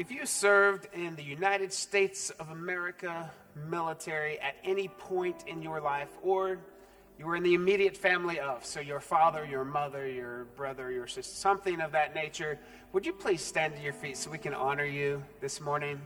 [0.00, 3.30] If you served in the United States of America
[3.68, 6.58] military at any point in your life, or
[7.18, 11.06] you were in the immediate family of, so your father, your mother, your brother, your
[11.06, 12.58] sister, something of that nature,
[12.94, 16.00] would you please stand to your feet so we can honor you this morning?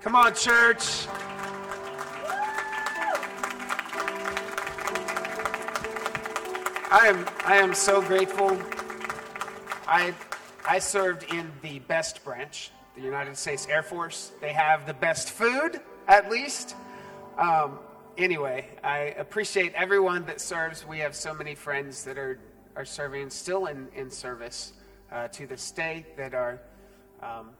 [0.00, 1.06] Come on, church.
[6.90, 8.58] I am, I am so grateful.
[9.86, 10.14] I
[10.64, 14.30] I served in the best branch, the United States Air Force.
[14.40, 16.76] They have the best food, at least.
[17.36, 17.80] Um,
[18.16, 20.86] anyway, I appreciate everyone that serves.
[20.86, 22.38] We have so many friends that are,
[22.76, 24.74] are serving, still in, in service
[25.10, 26.60] uh, to the state, that are
[27.24, 27.50] um,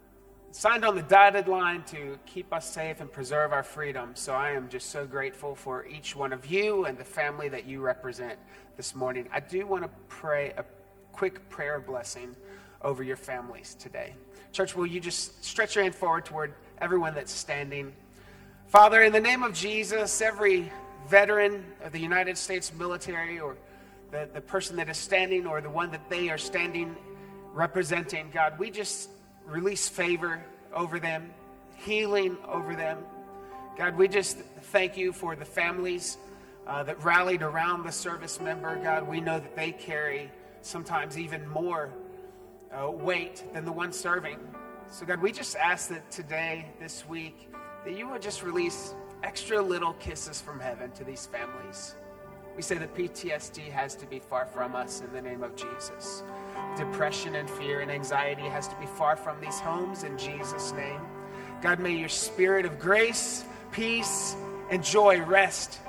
[0.52, 4.12] signed on the dotted line to keep us safe and preserve our freedom.
[4.14, 7.66] So I am just so grateful for each one of you and the family that
[7.66, 8.38] you represent
[8.76, 9.28] this morning.
[9.32, 10.64] I do want to pray a
[11.10, 12.36] quick prayer blessing
[12.84, 14.14] over your families today.
[14.52, 17.92] Church, will you just stretch your hand forward toward everyone that's standing?
[18.68, 20.70] Father, in the name of Jesus, every
[21.08, 23.56] veteran of the United States military or
[24.10, 26.94] the, the person that is standing or the one that they are standing
[27.52, 29.10] representing, God, we just
[29.46, 30.42] release favor
[30.74, 31.30] over them,
[31.78, 32.98] healing over them.
[33.76, 36.18] God, we just thank you for the families
[36.66, 38.76] uh, that rallied around the service member.
[38.76, 40.30] God, we know that they carry
[40.60, 41.90] sometimes even more
[42.72, 44.38] uh, weight than the one serving.
[44.88, 47.48] So, God, we just ask that today, this week,
[47.84, 51.94] that you would just release extra little kisses from heaven to these families.
[52.56, 56.22] We say that PTSD has to be far from us in the name of Jesus.
[56.76, 61.00] Depression and fear and anxiety has to be far from these homes in Jesus' name.
[61.62, 64.36] God, may your spirit of grace, peace,
[64.70, 65.80] and joy rest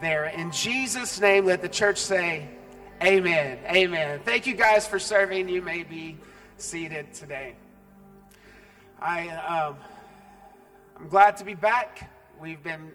[0.00, 0.26] there.
[0.26, 2.48] In Jesus' name, let the church say,
[3.02, 3.58] Amen.
[3.66, 4.20] Amen.
[4.24, 5.50] Thank you guys for serving.
[5.50, 6.16] You may be
[6.56, 7.54] seated today.
[8.98, 9.76] I, um,
[10.98, 12.10] I'm glad to be back.
[12.40, 12.92] We've been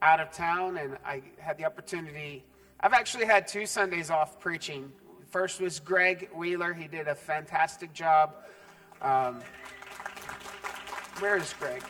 [0.00, 2.42] out of town, and I had the opportunity.
[2.80, 4.90] I've actually had two Sundays off preaching.
[5.30, 6.72] First was Greg Wheeler.
[6.72, 8.34] He did a fantastic job.
[9.02, 9.40] Um,
[11.18, 11.82] where is Greg?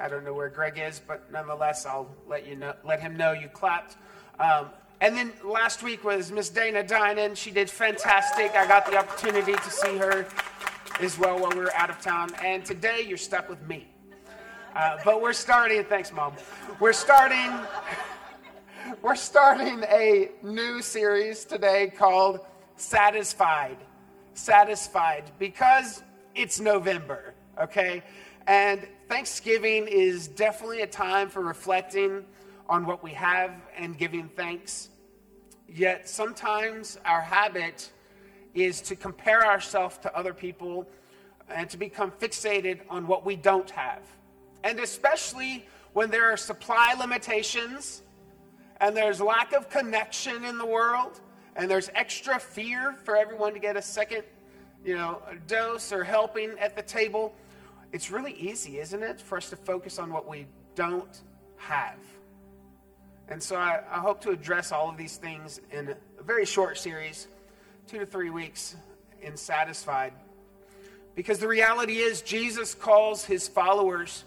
[0.00, 3.32] I don't know where Greg is, but nonetheless, I'll let you know, let him know
[3.32, 3.96] you clapped.
[4.40, 4.70] Um,
[5.04, 7.34] and then last week was Miss Dana Dinan.
[7.34, 8.52] She did fantastic.
[8.52, 10.26] I got the opportunity to see her
[10.98, 12.30] as well while we were out of town.
[12.42, 13.86] And today you're stuck with me.
[14.74, 16.32] Uh, but we're starting, thanks, Mom.
[16.80, 17.52] We're starting,
[19.02, 22.40] we're starting a new series today called
[22.76, 23.76] Satisfied.
[24.32, 26.02] Satisfied because
[26.34, 28.02] it's November, okay?
[28.46, 32.24] And Thanksgiving is definitely a time for reflecting
[32.70, 34.88] on what we have and giving thanks.
[35.74, 37.90] Yet sometimes our habit
[38.54, 40.86] is to compare ourselves to other people
[41.48, 44.02] and to become fixated on what we don't have.
[44.62, 48.02] And especially when there are supply limitations
[48.80, 51.20] and there's lack of connection in the world
[51.56, 54.22] and there's extra fear for everyone to get a second,
[54.84, 57.34] you know, dose or helping at the table,
[57.92, 60.46] it's really easy, isn't it, for us to focus on what we
[60.76, 61.22] don't
[61.56, 61.98] have.
[63.28, 66.78] And so I, I, hope to address all of these things in a very short
[66.78, 67.26] series,
[67.86, 68.76] two to three weeks
[69.22, 70.12] in Satisfied.
[71.14, 74.24] Because the reality is, Jesus calls his followers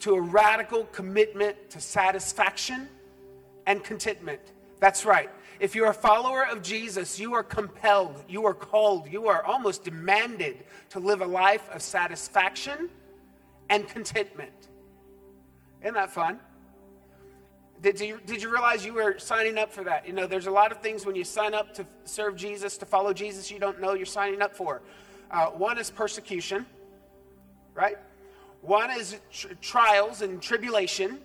[0.00, 2.88] to a radical commitment to satisfaction
[3.66, 4.40] and contentment.
[4.78, 5.30] That's right.
[5.60, 9.84] If you're a follower of Jesus, you are compelled, you are called, you are almost
[9.84, 12.88] demanded to live a life of satisfaction
[13.68, 14.52] and contentment.
[15.82, 16.38] Isn't that fun?
[17.80, 20.06] Did you, did you realize you were signing up for that?
[20.06, 22.86] You know, there's a lot of things when you sign up to serve Jesus, to
[22.86, 24.82] follow Jesus, you don't know you're signing up for.
[25.30, 26.66] Uh, one is persecution,
[27.74, 27.98] right?
[28.62, 31.20] One is tr- trials and tribulation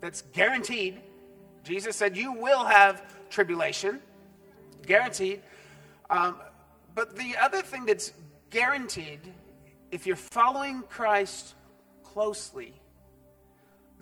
[0.00, 1.00] that's guaranteed.
[1.62, 4.00] Jesus said, You will have tribulation,
[4.86, 5.40] guaranteed.
[6.10, 6.36] Um,
[6.94, 8.12] but the other thing that's
[8.50, 9.20] guaranteed,
[9.92, 11.54] if you're following Christ
[12.02, 12.74] closely,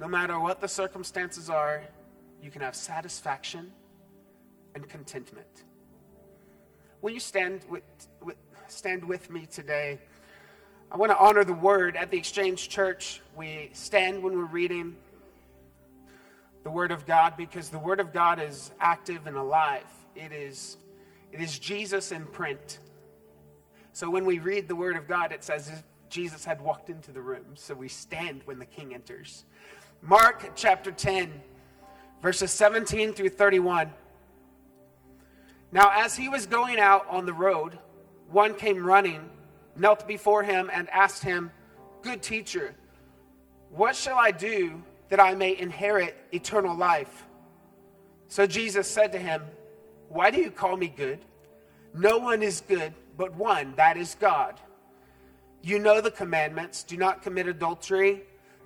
[0.03, 1.81] no matter what the circumstances are,
[2.43, 3.71] you can have satisfaction
[4.75, 5.63] and contentment.
[7.03, 7.85] Will you stand with,
[8.21, 8.35] with,
[8.67, 10.01] stand with me today?
[10.91, 13.21] I want to honor the word at the Exchange Church.
[13.37, 14.97] We stand when we're reading
[16.65, 19.87] the word of God because the word of God is active and alive.
[20.17, 20.79] It is,
[21.31, 22.81] it is Jesus in print.
[23.93, 25.71] So when we read the word of God, it says
[26.11, 27.55] Jesus had walked into the room.
[27.55, 29.45] So we stand when the king enters.
[30.05, 31.33] Mark chapter 10,
[32.21, 33.89] verses 17 through 31.
[35.71, 37.79] Now, as he was going out on the road,
[38.29, 39.31] one came running
[39.77, 41.53] knelt before him and asked him,
[42.03, 42.75] Good teacher,
[43.71, 47.25] what shall I do that I may inherit eternal life?
[48.27, 49.43] So Jesus said to him,
[50.09, 51.21] Why do you call me good?
[51.95, 54.59] No one is good but one, that is God.
[55.63, 58.23] You know the commandments do not commit adultery,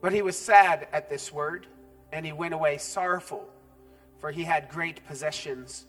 [0.00, 1.66] But he was sad at this word,
[2.12, 3.48] and he went away sorrowful,
[4.18, 5.86] for he had great possessions.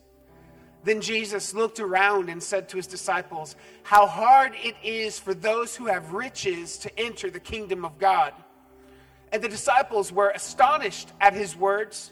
[0.84, 5.76] Then Jesus looked around and said to his disciples, How hard it is for those
[5.76, 8.34] who have riches to enter the kingdom of God.
[9.32, 12.12] And the disciples were astonished at his words.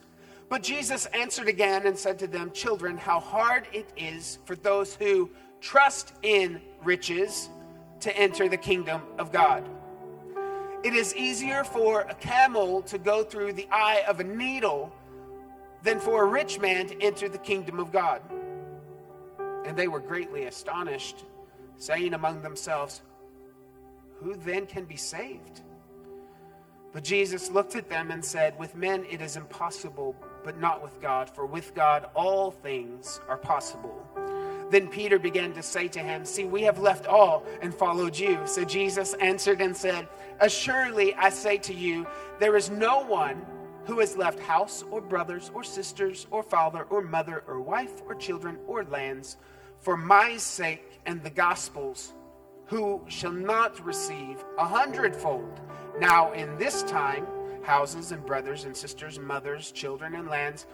[0.50, 4.96] But Jesus answered again and said to them, Children, how hard it is for those
[4.96, 5.30] who
[5.62, 7.50] trust in riches
[8.01, 9.68] to enter the kingdom of God.
[10.81, 14.94] It is easier for a camel to go through the eye of a needle
[15.84, 18.22] than for a rich man to enter the kingdom of God.
[19.66, 21.26] And they were greatly astonished,
[21.78, 23.02] saying among themselves,
[24.22, 25.62] Who then can be saved?
[26.94, 30.16] But Jesus looked at them and said, With men it is impossible,
[30.46, 34.08] but not with God, for with God all things are possible.
[34.69, 38.39] Then Peter began to say to him, See, we have left all and followed you.
[38.45, 40.07] So Jesus answered and said,
[40.39, 42.06] Assuredly I say to you,
[42.39, 43.45] there is no one
[43.86, 48.16] who has left house or brothers or sisters or father or mother or wife or
[48.16, 49.38] children or lands
[49.80, 52.13] for my sake and the gospel's,
[52.65, 55.60] who shall not receive a hundredfold
[56.00, 57.25] now in this time
[57.63, 60.65] houses and brothers and sisters, mothers, children and lands,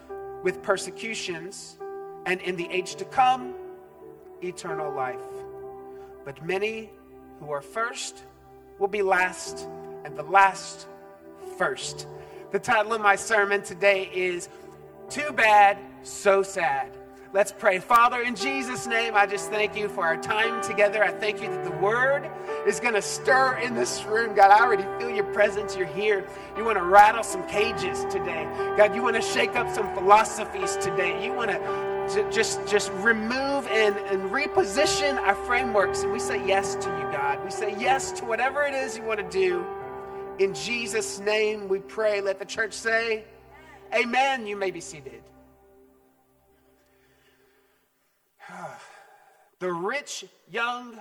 [0.43, 1.77] with persecutions,
[2.25, 3.53] and in the age to come,
[4.41, 5.19] eternal life.
[6.23, 6.89] But many
[7.39, 8.23] who are first
[8.79, 9.67] will be last,
[10.03, 10.87] and the last
[11.57, 12.07] first.
[12.51, 14.49] The title of my sermon today is
[15.09, 16.91] Too Bad, So Sad.
[17.33, 17.79] Let's pray.
[17.79, 21.03] Father, in Jesus' name, I just thank you for our time together.
[21.03, 22.29] I thank you that the word
[22.65, 24.33] is going to stir in this room.
[24.33, 25.75] God, I already feel your presence.
[25.75, 26.25] You're here.
[26.57, 28.45] You want to rattle some cages today.
[28.77, 31.21] God, you want to shake up some philosophies today.
[31.25, 31.94] You want to
[32.31, 37.43] just just remove and, and reposition our frameworks and we say yes to you god
[37.43, 39.65] we say yes to whatever it is you want to do
[40.39, 43.23] in jesus name we pray let the church say
[43.93, 45.23] amen you may be seated
[49.59, 50.99] the rich young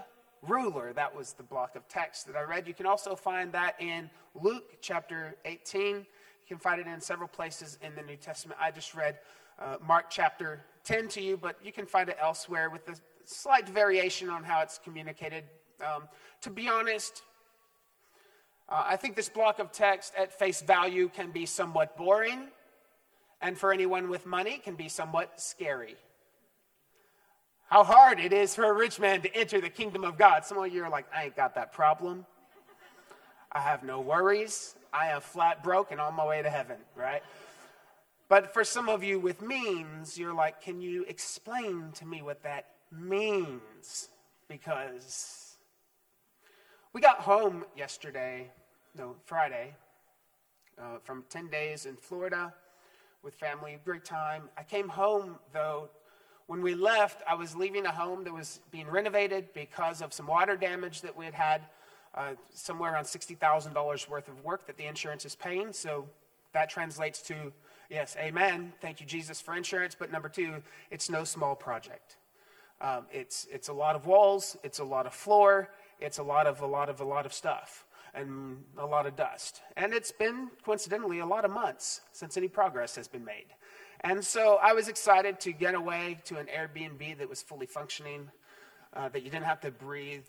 [0.48, 0.92] ruler.
[0.92, 2.66] That was the block of text that I read.
[2.68, 5.96] You can also find that in Luke chapter 18.
[5.96, 6.04] You
[6.46, 8.58] can find it in several places in the New Testament.
[8.60, 9.18] I just read
[9.58, 13.68] uh, Mark chapter 10 to you, but you can find it elsewhere with a slight
[13.68, 15.44] variation on how it's communicated.
[15.80, 16.08] Um,
[16.42, 17.22] to be honest,
[18.68, 22.48] uh, I think this block of text at face value can be somewhat boring,
[23.40, 25.96] and for anyone with money, can be somewhat scary
[27.74, 30.44] how hard it is for a rich man to enter the kingdom of God.
[30.44, 32.24] Some of you are like, I ain't got that problem.
[33.50, 34.76] I have no worries.
[34.92, 37.22] I am flat broke and on my way to heaven, right?
[38.28, 42.42] But for some of you with means, you're like, can you explain to me what
[42.42, 44.08] that means?
[44.48, 45.56] Because
[46.92, 48.50] we got home yesterday,
[48.96, 49.74] no, Friday,
[50.78, 52.52] uh, from 10 days in Florida
[53.22, 54.48] with family, great time.
[54.56, 55.88] I came home, though,
[56.46, 60.26] when we left, I was leaving a home that was being renovated because of some
[60.26, 61.62] water damage that we had had,
[62.14, 65.72] uh, somewhere around $60,000 worth of work that the insurance is paying.
[65.72, 66.06] So
[66.52, 67.52] that translates to,
[67.90, 68.72] yes, amen.
[68.80, 69.96] Thank you, Jesus, for insurance.
[69.98, 72.16] But number two, it's no small project.
[72.80, 76.46] Um, it's, it's a lot of walls, it's a lot of floor, it's a lot
[76.46, 79.62] of, a lot of, a lot of stuff and a lot of dust.
[79.76, 83.46] And it's been, coincidentally, a lot of months since any progress has been made.
[84.00, 88.30] And so I was excited to get away to an Airbnb that was fully functioning,
[88.92, 90.26] uh, that you didn't have to breathe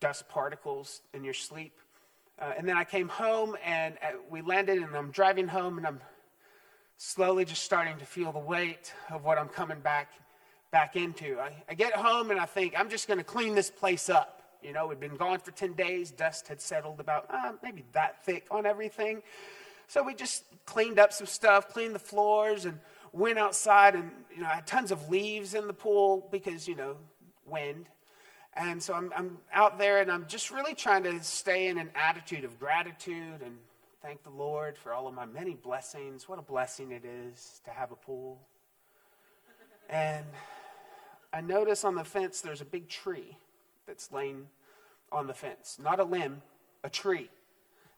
[0.00, 1.72] dust particles in your sleep.
[2.38, 5.86] Uh, and then I came home and uh, we landed, and I'm driving home, and
[5.86, 6.00] I'm
[6.96, 10.12] slowly just starting to feel the weight of what I'm coming back
[10.70, 11.38] back into.
[11.38, 14.42] I, I get home and I think I'm just going to clean this place up.
[14.62, 18.24] You know, we'd been gone for 10 days, dust had settled about uh, maybe that
[18.24, 19.22] thick on everything.
[19.86, 22.80] So we just cleaned up some stuff, cleaned the floors, and
[23.12, 26.74] went outside and you know I had tons of leaves in the pool because you
[26.74, 26.96] know
[27.46, 27.86] wind,
[28.54, 31.90] And so I'm, I'm out there and I'm just really trying to stay in an
[31.94, 33.56] attitude of gratitude and
[34.06, 36.28] thank the Lord for all of my many blessings.
[36.28, 38.38] What a blessing it is to have a pool.
[39.90, 40.24] And
[41.32, 43.36] I notice on the fence there's a big tree
[43.84, 44.46] that's laying
[45.10, 45.80] on the fence.
[45.82, 46.40] Not a limb,
[46.84, 47.28] a tree.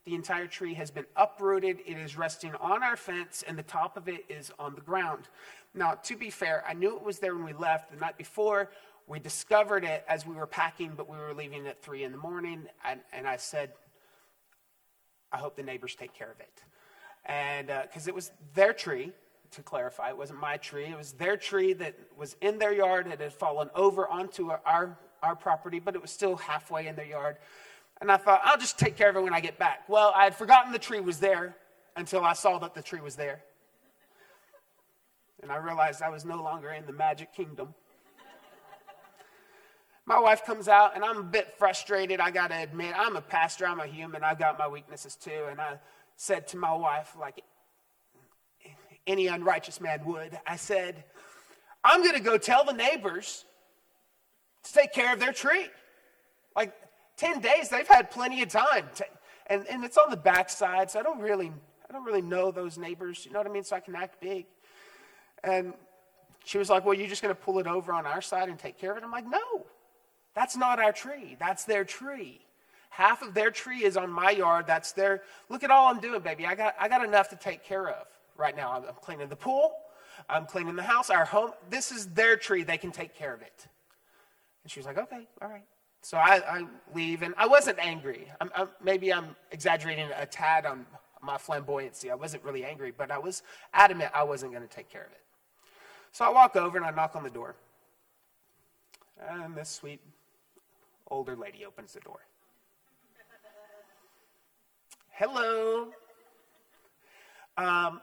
[0.07, 1.81] The entire tree has been uprooted.
[1.85, 5.29] It is resting on our fence, and the top of it is on the ground.
[5.75, 8.71] Now, to be fair, I knew it was there when we left the night before.
[9.07, 12.19] We discovered it as we were packing, but we were leaving at 3 in the
[12.19, 12.63] morning.
[12.83, 13.73] And, and I said,
[15.33, 16.63] I hope the neighbors take care of it.
[17.27, 19.13] And because uh, it was their tree,
[19.53, 20.87] to clarify, it wasn't my tree.
[20.87, 23.07] It was their tree that was in their yard.
[23.07, 27.07] It had fallen over onto our, our property, but it was still halfway in their
[27.07, 27.37] yard.
[28.01, 29.89] And I thought, I'll just take care of it when I get back.
[29.89, 31.57] Well, I had forgotten the tree was there
[31.97, 33.41] until I saw that the tree was there.
[35.43, 37.75] And I realized I was no longer in the magic kingdom.
[40.09, 42.19] My wife comes out, and I'm a bit frustrated.
[42.19, 45.45] I got to admit, I'm a pastor, I'm a human, I've got my weaknesses too.
[45.51, 45.79] And I
[46.17, 47.43] said to my wife, like
[49.07, 51.05] any unrighteous man would, I said,
[51.85, 53.45] I'm going to go tell the neighbors
[54.63, 55.67] to take care of their tree.
[56.57, 56.73] Like
[57.19, 58.87] 10 days, they've had plenty of time.
[58.95, 59.05] To,
[59.49, 61.53] and, and it's on the backside, so I don't really
[61.87, 63.65] I don't really know those neighbors, you know what I mean?
[63.65, 64.47] So I can act big.
[65.45, 65.75] And
[66.47, 68.59] she was like, Well, you're just going to pull it over on our side and
[68.59, 69.05] take care of it?
[69.05, 69.67] I'm like, No,
[70.39, 71.37] that's not our tree.
[71.41, 72.41] That's their tree.
[72.91, 74.69] Half of their tree is on my yard.
[74.69, 76.47] That's their, look at all I'm doing, baby.
[76.47, 78.71] I got, I got enough to take care of right now.
[78.71, 79.73] I'm, I'm cleaning the pool.
[80.29, 81.51] I'm cleaning the house, our home.
[81.71, 82.63] This is their tree.
[82.63, 83.67] They can take care of it.
[84.63, 85.65] And she was like, Okay, all right.
[86.03, 88.29] So I, I leave, and I wasn't angry.
[88.41, 90.87] I'm, I'm, maybe I'm exaggerating a tad on
[91.21, 92.13] my flamboyancy.
[92.13, 93.43] I wasn't really angry, but I was
[93.75, 95.21] adamant I wasn't going to take care of it.
[96.13, 97.57] So I walk over and I knock on the door.
[99.29, 100.01] And this sweet
[101.11, 102.21] older lady opens the door.
[105.11, 105.89] Hello.
[107.57, 108.01] Um,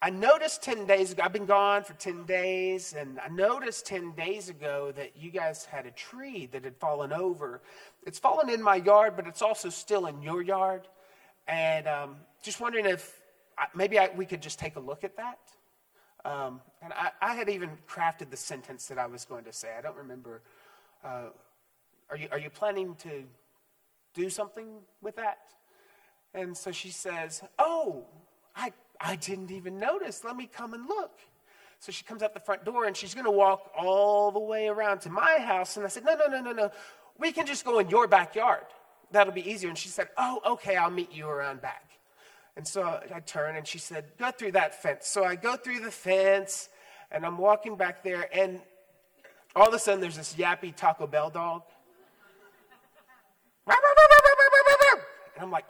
[0.00, 4.12] I noticed 10 days ago, I've been gone for 10 days, and I noticed 10
[4.12, 7.60] days ago that you guys had a tree that had fallen over.
[8.06, 10.86] It's fallen in my yard, but it's also still in your yard.
[11.48, 13.20] And um, just wondering if
[13.74, 15.38] maybe I, we could just take a look at that.
[16.24, 19.68] Um, and I, I, had even crafted the sentence that I was going to say.
[19.78, 20.42] I don't remember.
[21.04, 21.28] Uh,
[22.10, 23.24] are, you, are you planning to
[24.14, 24.66] do something
[25.02, 25.38] with that?
[26.34, 28.06] And so she says, Oh,
[28.56, 30.24] I, I didn't even notice.
[30.24, 31.18] Let me come and look.
[31.80, 34.66] So she comes out the front door and she's going to walk all the way
[34.66, 35.76] around to my house.
[35.76, 36.70] And I said, No, no, no, no, no.
[37.18, 38.64] We can just go in your backyard.
[39.10, 39.68] That'll be easier.
[39.68, 41.84] And she said, Oh, okay, I'll meet you around back.
[42.56, 45.06] And so I turn and she said, Go through that fence.
[45.06, 46.68] So I go through the fence
[47.10, 48.28] and I'm walking back there.
[48.36, 48.60] And
[49.56, 51.62] all of a sudden, there's this yappy Taco Bell dog.
[53.68, 55.66] And I'm like,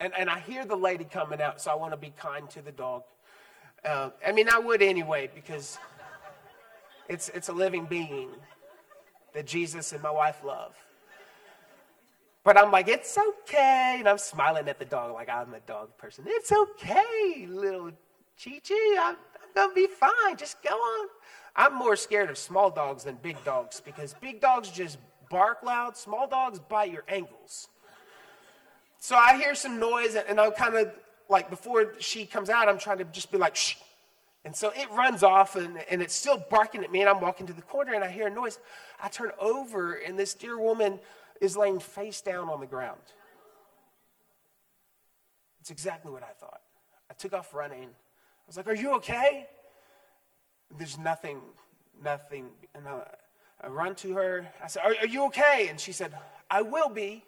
[0.00, 2.62] and, and I hear the lady coming out, so I want to be kind to
[2.62, 3.02] the dog.
[3.84, 5.78] Uh, I mean, I would anyway, because
[7.08, 8.30] it's, it's a living being
[9.34, 10.74] that Jesus and my wife love.
[12.42, 13.96] But I'm like, it's okay.
[13.98, 16.24] And I'm smiling at the dog like I'm a dog person.
[16.26, 17.90] It's okay, little
[18.42, 18.74] Chi Chi.
[18.98, 20.36] I'm, I'm going to be fine.
[20.36, 21.08] Just go on.
[21.54, 24.98] I'm more scared of small dogs than big dogs because big dogs just
[25.30, 25.96] bark loud.
[25.96, 27.68] Small dogs bite your ankles.
[28.98, 30.92] So I hear some noise and I'm kind of
[31.30, 33.76] like, before she comes out, I'm trying to just be like, shh.
[34.44, 37.00] And so it runs off and, and it's still barking at me.
[37.00, 38.58] And I'm walking to the corner and I hear a noise.
[39.02, 40.98] I turn over and this dear woman
[41.40, 43.00] is laying face down on the ground.
[45.60, 46.60] It's exactly what I thought.
[47.10, 47.84] I took off running.
[47.84, 49.46] I was like, Are you okay?
[50.78, 51.40] There's nothing,
[52.02, 52.48] nothing.
[52.74, 53.02] And I,
[53.62, 54.48] I run to her.
[54.62, 55.68] I said, are, are you okay?
[55.68, 56.12] And she said,
[56.50, 57.24] I will be.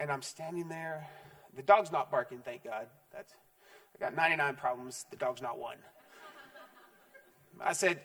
[0.00, 1.06] And I'm standing there.
[1.54, 2.86] The dog's not barking, thank God.
[3.12, 3.32] That's,
[3.94, 5.06] I got 99 problems.
[5.10, 5.78] The dog's not one.
[7.60, 8.00] I said,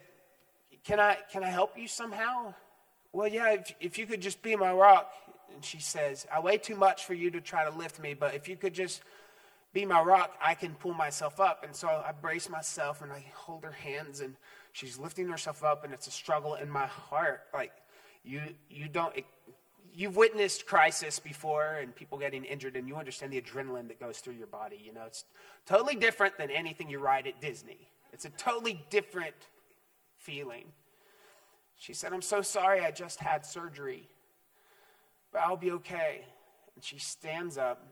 [0.86, 2.53] can I, can I help you somehow?
[3.12, 5.12] Well, yeah, if, if you could just be my rock.
[5.53, 8.34] And she says, I weigh too much for you to try to lift me, but
[8.36, 9.01] if you could just
[9.74, 11.65] be my rock, I can pull myself up.
[11.65, 14.36] And so I brace myself and I hold her hands and
[14.71, 17.41] she's lifting herself up and it's a struggle in my heart.
[17.53, 17.73] Like
[18.23, 19.25] you, you don't, it,
[19.93, 24.19] you've witnessed crisis before and people getting injured and you understand the adrenaline that goes
[24.19, 24.81] through your body.
[24.83, 25.25] You know, it's
[25.65, 27.87] totally different than anything you ride at Disney.
[28.13, 29.35] It's a totally different
[30.17, 30.65] feeling.
[31.77, 34.07] She said, I'm so sorry I just had surgery,
[35.31, 36.21] but I'll be okay.
[36.75, 37.87] And she stands up,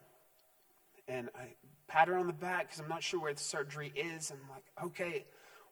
[1.08, 1.56] and I
[1.88, 4.32] pat her on the back because I'm not sure where the surgery is.
[4.32, 5.26] I'm like, okay,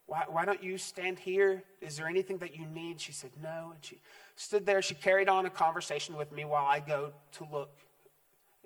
[0.07, 1.61] why, why don't you stand here?
[1.81, 2.99] Is there anything that you need?
[2.99, 3.71] She said, No.
[3.73, 3.99] And she
[4.35, 4.81] stood there.
[4.81, 7.71] She carried on a conversation with me while I go to look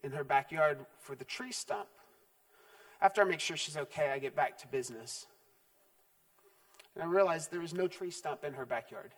[0.03, 1.87] in her backyard for the tree stump.
[3.01, 5.25] After I make sure she's okay, I get back to business.
[6.93, 9.11] And I realized there is no tree stump in her backyard.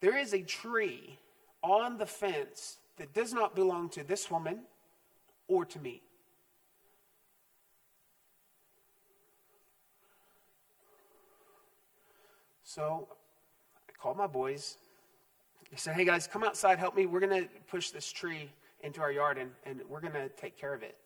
[0.00, 1.18] There is a tree
[1.62, 4.60] on the fence that does not belong to this woman
[5.48, 6.02] or to me.
[12.72, 13.08] So
[13.88, 14.76] I called my boys.
[15.72, 17.04] I said, hey guys, come outside, help me.
[17.04, 18.48] We're going to push this tree
[18.84, 20.96] into our yard and, and we're going to take care of it.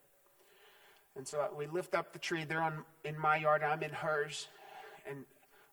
[1.15, 2.43] And so we lift up the tree.
[2.43, 4.47] They're on, in my yard, I'm in hers.
[5.09, 5.25] And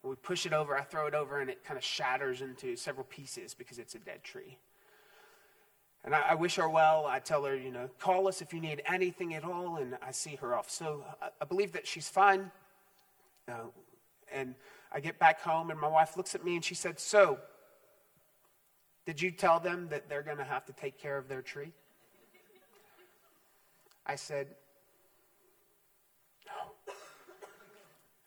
[0.03, 3.05] we push it over, I throw it over, and it kind of shatters into several
[3.05, 4.57] pieces because it's a dead tree.
[6.07, 7.05] And I, I, wish her well.
[7.07, 10.13] I tell her, you know, call us if you need anything at all, and I
[10.13, 10.71] see her off.
[10.71, 12.51] So I, I believe that she's fine.
[13.47, 13.67] Uh,
[14.33, 14.55] and
[14.93, 17.39] I get back home, and my wife looks at me and she said, So,
[19.07, 21.73] did you tell them that they're going to have to take care of their tree?
[24.07, 24.49] I said,
[26.47, 26.95] No.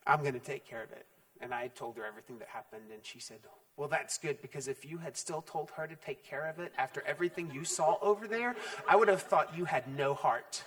[0.06, 1.06] I'm going to take care of it.
[1.40, 3.38] And I told her everything that happened, and she said,
[3.76, 6.72] Well, that's good because if you had still told her to take care of it
[6.78, 8.56] after everything you saw over there,
[8.88, 10.64] I would have thought you had no heart.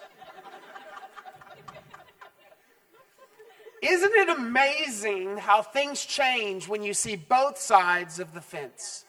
[3.82, 9.06] Isn't it amazing how things change when you see both sides of the fence?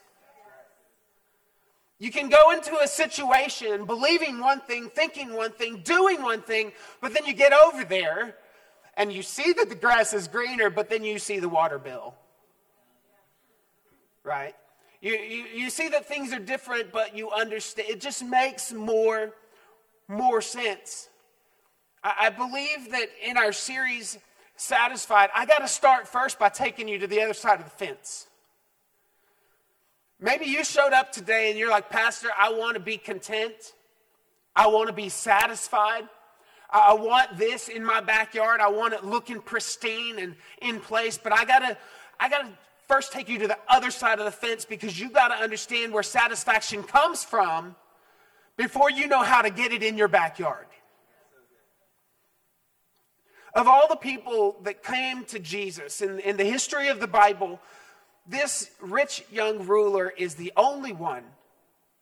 [1.99, 6.73] You can go into a situation believing one thing, thinking one thing, doing one thing,
[7.01, 8.37] but then you get over there
[8.97, 12.15] and you see that the grass is greener, but then you see the water bill.
[14.25, 14.55] Right?
[15.03, 17.89] You, you, you see that things are different, but you understand.
[17.91, 19.35] It just makes more,
[20.09, 21.09] more sense.
[22.03, 24.19] I, I believe that in our series,
[24.61, 27.71] satisfied, I got to start first by taking you to the other side of the
[27.71, 28.27] fence.
[30.21, 33.55] Maybe you showed up today and you're like, Pastor, I want to be content.
[34.55, 36.05] I want to be satisfied.
[36.69, 38.61] I want this in my backyard.
[38.61, 41.19] I want it looking pristine and in place.
[41.19, 41.77] But I gotta,
[42.21, 42.51] I gotta
[42.87, 46.03] first take you to the other side of the fence because you gotta understand where
[46.03, 47.75] satisfaction comes from
[48.59, 50.67] before you know how to get it in your backyard.
[53.55, 57.61] Of all the people that came to Jesus in, in the history of the Bible,
[58.27, 61.25] this rich young ruler is the only one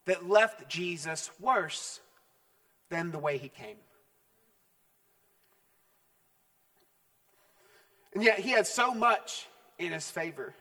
[0.04, 2.00] that left Jesus worse
[2.90, 3.76] than the way he came.
[8.14, 9.46] And yet he had so much
[9.78, 10.54] in his favor.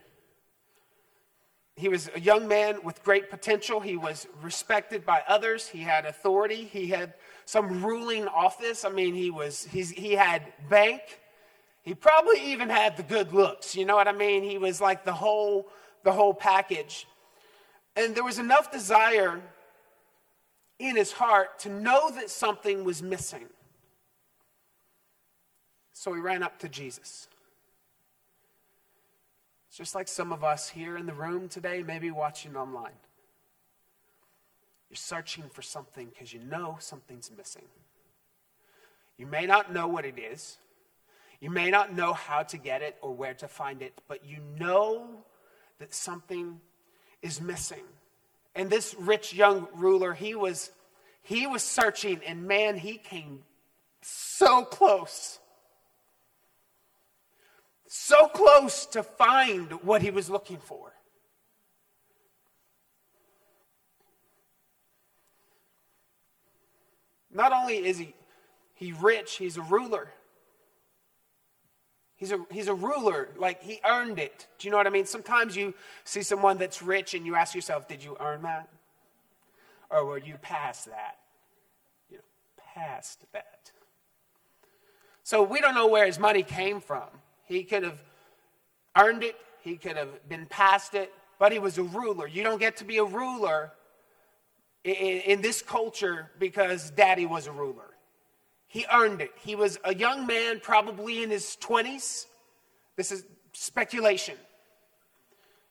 [1.76, 3.80] He was a young man with great potential.
[3.80, 5.68] He was respected by others.
[5.68, 6.66] He had authority.
[6.66, 7.14] He had
[7.48, 8.84] some ruling office.
[8.84, 11.02] I mean, he was he had bank.
[11.82, 13.74] He probably even had the good looks.
[13.74, 14.44] You know what I mean?
[14.44, 15.70] He was like the whole
[16.04, 17.08] the whole package.
[17.96, 19.42] And there was enough desire
[20.78, 23.46] in his heart to know that something was missing.
[25.94, 27.30] So he ran up to Jesus.
[29.70, 33.00] It's just like some of us here in the room today, maybe watching online.
[34.90, 37.66] You're searching for something because you know something's missing.
[39.18, 40.58] You may not know what it is.
[41.40, 44.38] You may not know how to get it or where to find it, but you
[44.60, 45.08] know
[45.80, 46.60] that something
[47.22, 47.84] is missing.
[48.56, 50.72] And this rich young ruler, he was
[51.22, 53.44] he was searching and man, he came
[54.02, 55.40] so close.
[57.88, 60.94] So close to find what he was looking for.
[67.38, 68.16] Not only is he,
[68.74, 70.10] he rich, he's a ruler.
[72.16, 74.48] He's a, he's a ruler, like he earned it.
[74.58, 75.06] Do you know what I mean?
[75.06, 78.68] Sometimes you see someone that's rich and you ask yourself, did you earn that?
[79.92, 81.18] Or were you passed that?
[82.10, 82.24] You know,
[82.74, 83.72] passed that.
[85.22, 87.08] So we don't know where his money came from.
[87.46, 88.02] He could have
[88.98, 92.26] earned it, he could have been passed it, but he was a ruler.
[92.28, 93.74] You don't get to be a ruler
[94.88, 97.94] in, this culture because daddy was a ruler.
[98.68, 99.32] He earned it.
[99.44, 102.26] He was a young man, probably in his 20s.
[102.96, 104.36] This is speculation.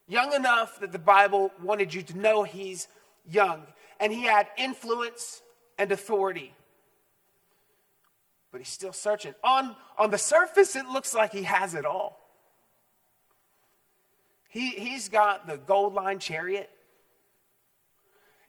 [0.09, 2.89] Young enough that the Bible wanted you to know he's
[3.29, 3.63] young.
[4.01, 5.43] And he had influence
[5.79, 6.53] and authority.
[8.53, 9.35] But he's still searching.
[9.43, 12.21] On, on the surface, it looks like he has it all.
[14.49, 16.71] He, he's got the gold line chariot.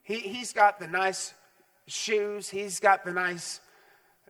[0.07, 1.33] He, he's got the nice
[1.85, 2.47] shoes.
[2.47, 3.59] He's got the nice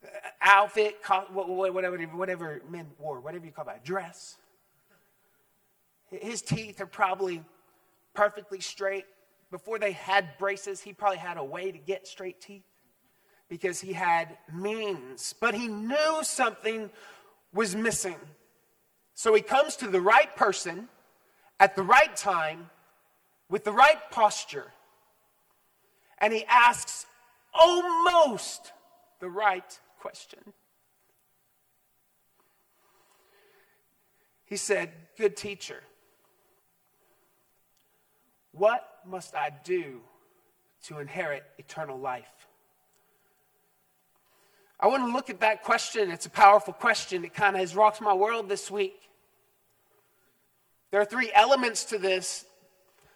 [0.04, 0.08] uh,
[0.42, 0.98] outfit,
[1.32, 4.38] whatever, whatever men wore, whatever you call that, dress.
[6.10, 7.44] His teeth are probably
[8.16, 9.06] perfectly straight.
[9.52, 12.66] Before they had braces, he probably had a way to get straight teeth
[13.48, 15.36] because he had means.
[15.40, 16.90] But he knew something
[17.54, 18.18] was missing.
[19.14, 20.90] So he comes to the right person
[21.60, 22.72] at the right time
[23.48, 24.74] with the right posture.
[26.20, 27.06] And he asks
[27.54, 28.72] almost
[29.20, 30.40] the right question.
[34.46, 35.82] He said, Good teacher,
[38.52, 40.02] what must I do
[40.84, 42.48] to inherit eternal life?
[44.80, 46.12] I want to look at that question.
[46.12, 47.26] It's a powerful question.
[47.26, 49.10] It kind of has rocked my world this week.
[50.92, 52.46] There are three elements to this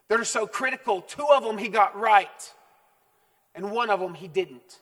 [0.08, 1.02] that are so critical.
[1.02, 2.54] Two of them he got right,
[3.56, 4.80] and one of them he didn't.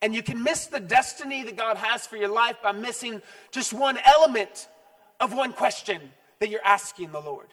[0.00, 3.72] And you can miss the destiny that God has for your life by missing just
[3.72, 4.68] one element
[5.18, 6.00] of one question
[6.38, 7.48] that you're asking the Lord.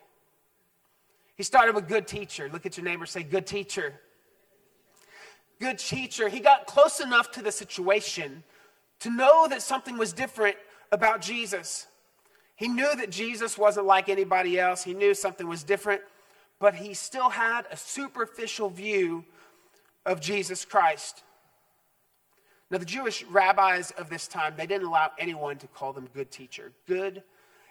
[1.36, 2.50] He started with good teacher.
[2.52, 4.00] Look at your neighbor, say, good teacher.
[5.60, 6.30] Good teacher.
[6.30, 8.44] He got close enough to the situation
[9.00, 10.56] to know that something was different
[10.91, 11.88] about Jesus.
[12.56, 14.84] He knew that Jesus wasn't like anybody else.
[14.84, 16.02] He knew something was different,
[16.60, 19.26] but he still had a superficial view
[20.06, 21.24] of Jesus Christ.
[22.72, 26.32] Now, the Jewish rabbis of this time, they didn't allow anyone to call them good
[26.32, 26.72] teacher.
[26.88, 27.24] Good,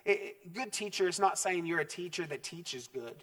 [0.05, 3.17] it, good teacher is not saying you're a teacher that teaches good.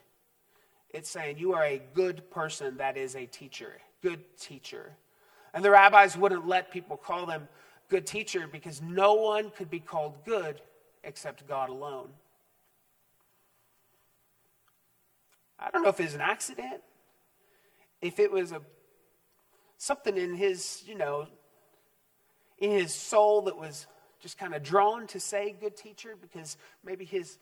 [0.90, 4.92] It's saying you are a good person that is a teacher, good teacher.
[5.54, 7.48] And the rabbis wouldn't let people call them
[7.90, 10.62] good teacher because no one could be called good
[11.04, 12.10] except God alone.
[15.60, 16.82] I don't know if it's an accident,
[18.02, 18.62] if it was a
[19.82, 21.26] something in his, you know,
[22.60, 23.88] in his soul that was
[24.20, 27.40] just kind of drawn to say good teacher because maybe his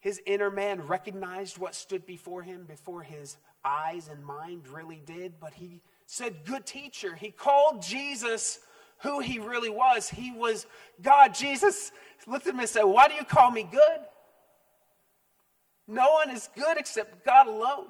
[0.00, 5.34] his inner man recognized what stood before him before his eyes and mind really did,
[5.38, 7.14] but he said, Good teacher.
[7.14, 8.58] He called Jesus
[9.02, 10.08] who he really was.
[10.08, 10.66] He was
[11.00, 11.34] God.
[11.34, 11.92] Jesus
[12.26, 14.00] looked at him and said, Why do you call me good?
[15.86, 17.86] No one is good except God alone.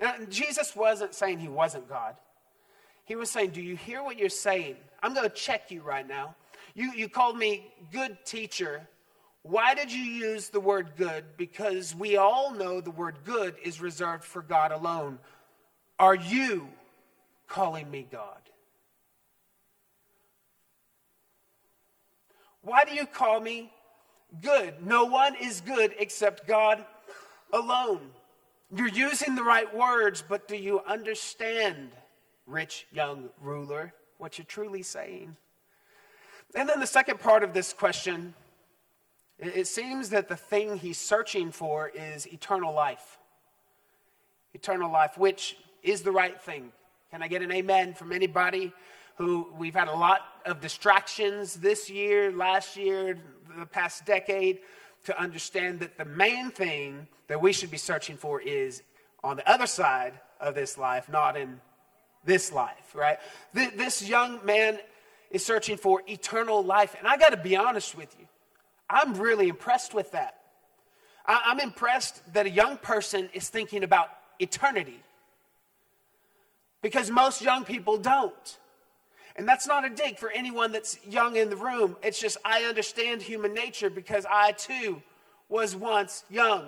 [0.00, 2.16] And Jesus wasn't saying he wasn't God.
[3.04, 4.76] He was saying, Do you hear what you're saying?
[5.02, 6.34] I'm going to check you right now.
[6.74, 8.88] You, you called me good teacher.
[9.42, 11.24] Why did you use the word good?
[11.36, 15.18] Because we all know the word good is reserved for God alone.
[15.98, 16.68] Are you
[17.48, 18.40] calling me God?
[22.62, 23.72] Why do you call me
[24.42, 24.86] good?
[24.86, 26.84] No one is good except God
[27.52, 28.00] alone.
[28.74, 31.90] You're using the right words, but do you understand,
[32.46, 35.36] rich young ruler, what you're truly saying?
[36.54, 38.34] And then the second part of this question
[39.42, 43.18] it seems that the thing he's searching for is eternal life.
[44.52, 46.72] Eternal life, which is the right thing.
[47.10, 48.70] Can I get an amen from anybody
[49.16, 53.18] who we've had a lot of distractions this year, last year,
[53.58, 54.58] the past decade
[55.04, 58.82] to understand that the main thing that we should be searching for is
[59.22, 61.60] on the other side of this life, not in
[62.24, 63.18] this life, right?
[63.54, 64.80] This young man
[65.30, 66.96] is searching for eternal life.
[66.98, 68.26] And I got to be honest with you.
[68.90, 70.38] I'm really impressed with that.
[71.24, 74.08] I'm impressed that a young person is thinking about
[74.40, 75.00] eternity
[76.82, 78.58] because most young people don't.
[79.36, 81.96] And that's not a dig for anyone that's young in the room.
[82.02, 85.00] It's just I understand human nature because I too
[85.48, 86.66] was once young.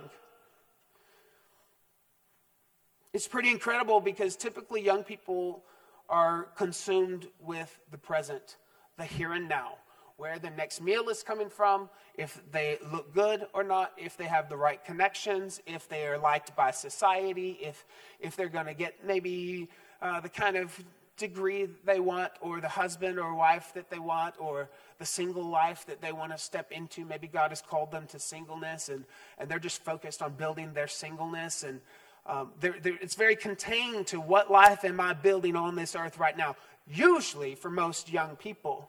[3.13, 5.63] It's pretty incredible because typically young people
[6.09, 8.57] are consumed with the present,
[8.97, 9.77] the here and now
[10.23, 14.27] where the next meal is coming from, if they look good or not, if they
[14.27, 17.85] have the right connections, if they are liked by society, if,
[18.21, 19.69] if they're going to get maybe
[20.01, 20.79] uh, the kind of
[21.17, 25.85] degree they want, or the husband or wife that they want, or the single life
[25.87, 27.05] that they want to step into.
[27.05, 29.05] Maybe God has called them to singleness, and,
[29.39, 31.65] and they're just focused on building their singleness.
[31.65, 31.81] And
[32.27, 36.19] um, they're, they're, it's very contained to what life am I building on this earth
[36.19, 36.57] right now,
[36.87, 38.89] usually for most young people.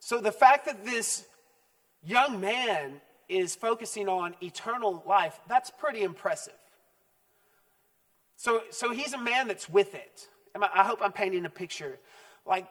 [0.00, 1.26] So the fact that this
[2.02, 6.54] young man is focusing on eternal life, that's pretty impressive.
[8.36, 10.28] So, so he's a man that's with it.
[10.54, 11.98] I hope I'm painting a picture.
[12.46, 12.66] Like,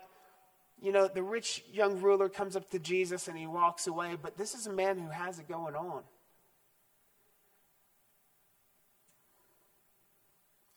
[0.81, 4.37] you know, the rich young ruler comes up to Jesus and he walks away, but
[4.37, 6.03] this is a man who has it going on.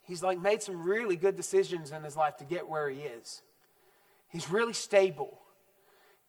[0.07, 3.43] He's like made some really good decisions in his life to get where he is.
[4.29, 5.39] He's really stable.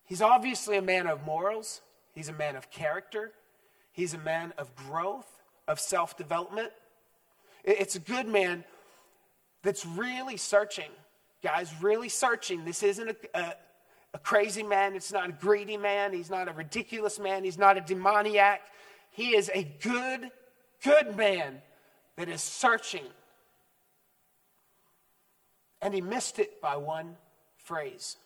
[0.06, 1.82] He's obviously a man of morals,
[2.13, 3.34] he's a man of character,
[3.92, 5.28] he's a man of growth,
[5.68, 6.72] of self development.
[7.63, 8.63] It's a good man
[9.62, 10.90] that's really searching.
[11.44, 12.63] Guys, really searching.
[12.63, 13.54] This isn't a, a,
[14.13, 14.96] a, crazy man.
[14.96, 16.13] It's not a greedy man.
[16.13, 17.44] He's not a ridiculous man.
[17.44, 18.62] He's not a demoniac.
[19.12, 20.32] He is a good,
[20.84, 21.62] good man
[22.16, 23.04] that is searching.
[25.82, 27.16] And he missed it by one
[27.58, 28.18] phrase.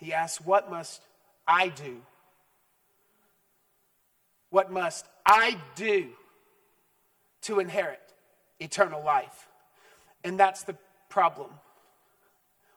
[0.00, 1.02] He asks, What must
[1.46, 2.02] I do?
[4.50, 6.08] What must I do
[7.42, 8.00] to inherit
[8.60, 9.48] eternal life?
[10.24, 10.76] And that's the
[11.08, 11.50] problem.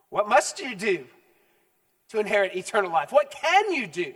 [0.10, 1.06] What must you do
[2.10, 3.12] to inherit eternal life?
[3.12, 4.14] What can you do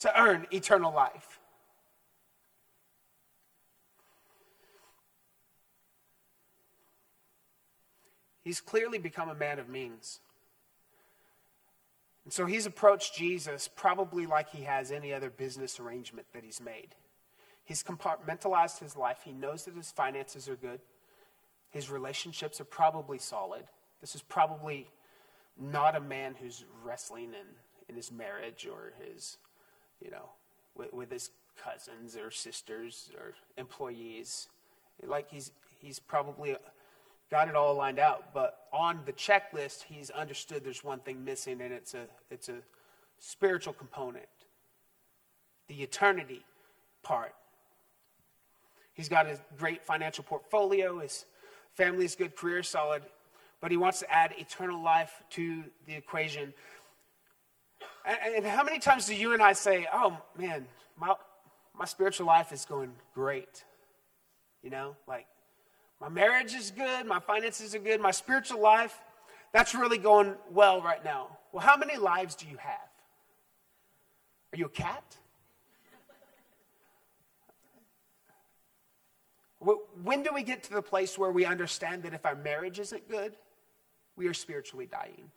[0.00, 1.39] to earn eternal life?
[8.50, 10.18] He's clearly become a man of means.
[12.24, 16.60] And so he's approached Jesus probably like he has any other business arrangement that he's
[16.60, 16.96] made.
[17.64, 19.18] He's compartmentalized his life.
[19.24, 20.80] He knows that his finances are good.
[21.70, 23.62] His relationships are probably solid.
[24.00, 24.90] This is probably
[25.56, 27.46] not a man who's wrestling in,
[27.88, 29.36] in his marriage or his,
[30.04, 30.28] you know,
[30.76, 34.48] with, with his cousins or sisters or employees.
[35.06, 36.56] Like he's, he's probably
[37.30, 38.34] got it all lined out.
[38.34, 42.56] But on the checklist, he's understood there's one thing missing, and it's a, it's a
[43.18, 44.26] spiritual component
[45.70, 46.44] the eternity
[47.04, 47.32] part.
[48.92, 51.24] He's got a great financial portfolio, his
[51.74, 53.02] family's good, career solid,
[53.60, 56.52] but he wants to add eternal life to the equation.
[58.04, 60.66] And, and how many times do you and I say, oh man,
[60.98, 61.14] my,
[61.78, 63.64] my spiritual life is going great?
[64.62, 65.26] You know, like
[66.00, 68.98] my marriage is good, my finances are good, my spiritual life,
[69.52, 71.28] that's really going well right now.
[71.52, 72.88] Well, how many lives do you have?
[74.52, 75.16] Are you a cat?
[80.02, 83.08] When do we get to the place where we understand that if our marriage isn't
[83.08, 83.36] good,
[84.16, 85.30] we are spiritually dying?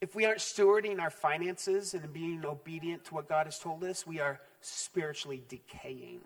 [0.00, 4.06] If we aren't stewarding our finances and being obedient to what God has told us,
[4.06, 6.20] we are spiritually decaying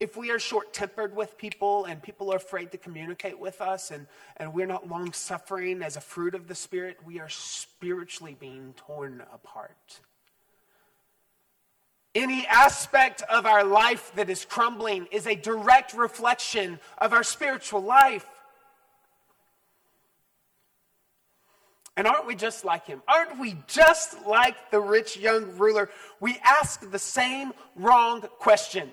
[0.00, 3.90] if we are short tempered with people and people are afraid to communicate with us
[3.90, 4.06] and,
[4.38, 8.72] and we're not long suffering as a fruit of the Spirit, we are spiritually being
[8.78, 10.00] torn apart.
[12.14, 17.82] Any aspect of our life that is crumbling is a direct reflection of our spiritual
[17.82, 18.26] life.
[21.96, 23.02] And aren't we just like him?
[23.06, 25.90] Aren't we just like the rich young ruler?
[26.20, 28.90] We ask the same wrong question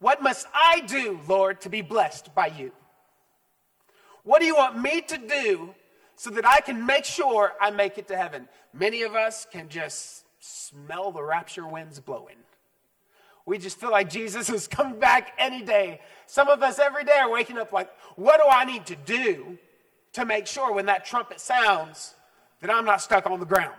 [0.00, 2.72] what must I do, Lord, to be blessed by you?
[4.22, 5.74] What do you want me to do
[6.16, 8.48] so that I can make sure I make it to heaven?
[8.72, 12.36] Many of us can just smell the rapture winds blowing.
[13.46, 16.00] We just feel like Jesus is coming back any day.
[16.26, 19.58] Some of us every day are waking up like, what do I need to do
[20.12, 22.14] to make sure when that trumpet sounds
[22.60, 23.74] that I'm not stuck on the ground?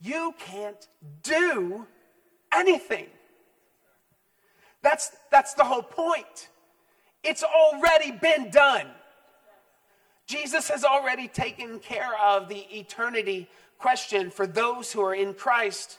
[0.00, 0.88] You can't
[1.22, 1.86] do
[2.56, 3.06] anything.
[4.82, 6.48] That's, that's the whole point.
[7.22, 8.86] It's already been done.
[10.26, 15.98] Jesus has already taken care of the eternity question for those who are in Christ.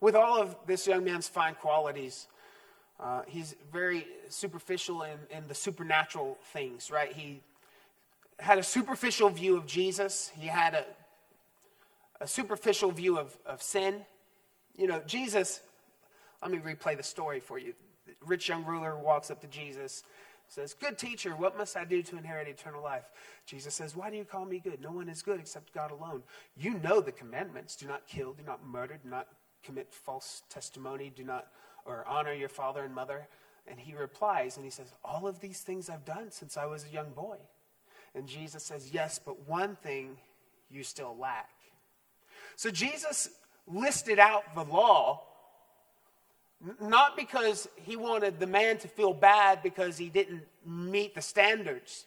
[0.00, 2.28] With all of this young man's fine qualities,
[3.00, 7.12] uh, he's very superficial in, in the supernatural things, right?
[7.12, 7.40] He
[8.38, 10.84] had a superficial view of Jesus, he had a,
[12.20, 14.04] a superficial view of, of sin,
[14.76, 15.60] you know, Jesus,
[16.42, 17.74] let me replay the story for you.
[18.06, 20.04] The rich young ruler walks up to Jesus,
[20.48, 23.10] says, Good teacher, what must I do to inherit eternal life?
[23.46, 24.80] Jesus says, Why do you call me good?
[24.80, 26.22] No one is good except God alone.
[26.56, 29.28] You know the commandments do not kill, do not murder, do not
[29.64, 31.48] commit false testimony, do not
[31.84, 33.26] or honor your father and mother.
[33.68, 36.84] And he replies and he says, All of these things I've done since I was
[36.84, 37.36] a young boy.
[38.14, 40.16] And Jesus says, Yes, but one thing
[40.70, 41.50] you still lack.
[42.56, 43.30] So Jesus
[43.66, 45.22] listed out the law,
[46.80, 52.06] not because he wanted the man to feel bad because he didn't meet the standards,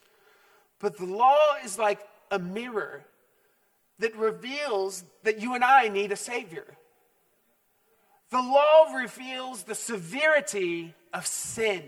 [0.79, 1.99] but the law is like
[2.31, 3.03] a mirror
[3.99, 6.65] that reveals that you and I need a Savior.
[8.31, 11.83] The law reveals the severity of sin.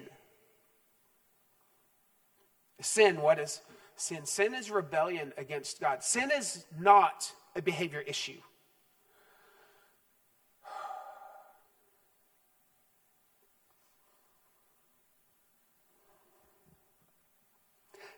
[2.81, 3.61] Sin, what is
[3.95, 4.25] sin?
[4.25, 6.03] Sin is rebellion against God.
[6.03, 8.39] Sin is not a behavior issue.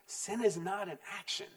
[0.06, 1.48] Sin is not an action.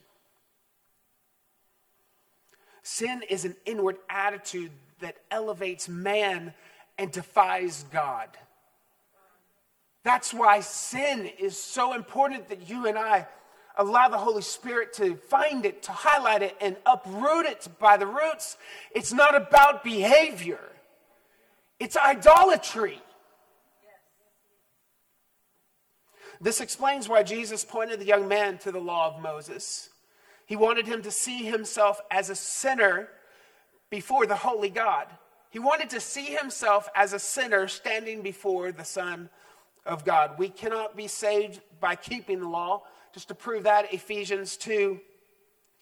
[2.83, 6.55] Sin is an inward attitude that elevates man
[6.99, 8.29] and defies God.
[10.05, 13.27] That's why sin is so important that you and I
[13.77, 18.07] allow the Holy Spirit to find it, to highlight it, and uproot it by the
[18.07, 18.57] roots.
[18.93, 20.61] It's not about behavior,
[21.79, 23.03] it's idolatry.
[26.41, 29.91] This explains why Jesus pointed the young man to the law of Moses.
[30.47, 33.09] He wanted him to see himself as a sinner
[33.91, 35.07] before the holy God.
[35.51, 39.31] He wanted to see himself as a sinner standing before the Son
[39.85, 40.39] of God.
[40.39, 42.83] We cannot be saved by keeping the law.
[43.15, 45.01] Just to prove that, Ephesians 2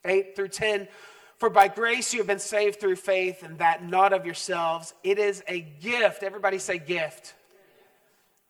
[0.07, 0.87] 8 through 10.
[1.38, 4.95] For by grace you have been saved through faith, and that not of yourselves.
[5.03, 6.23] It is a gift.
[6.23, 7.35] Everybody say gift.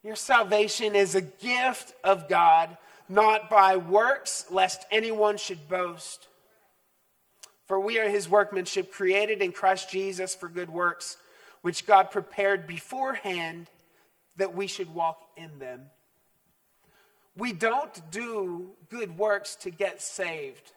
[0.05, 2.77] Your salvation is a gift of God,
[3.09, 6.29] not by works, lest anyone should boast.
[7.67, 11.17] For we are his workmanship, created in Christ Jesus for good works,
[11.63, 13.71] which God prepared beforehand
[14.37, 15.87] that we should walk in them.
[17.35, 20.73] We don't do good works to get saved.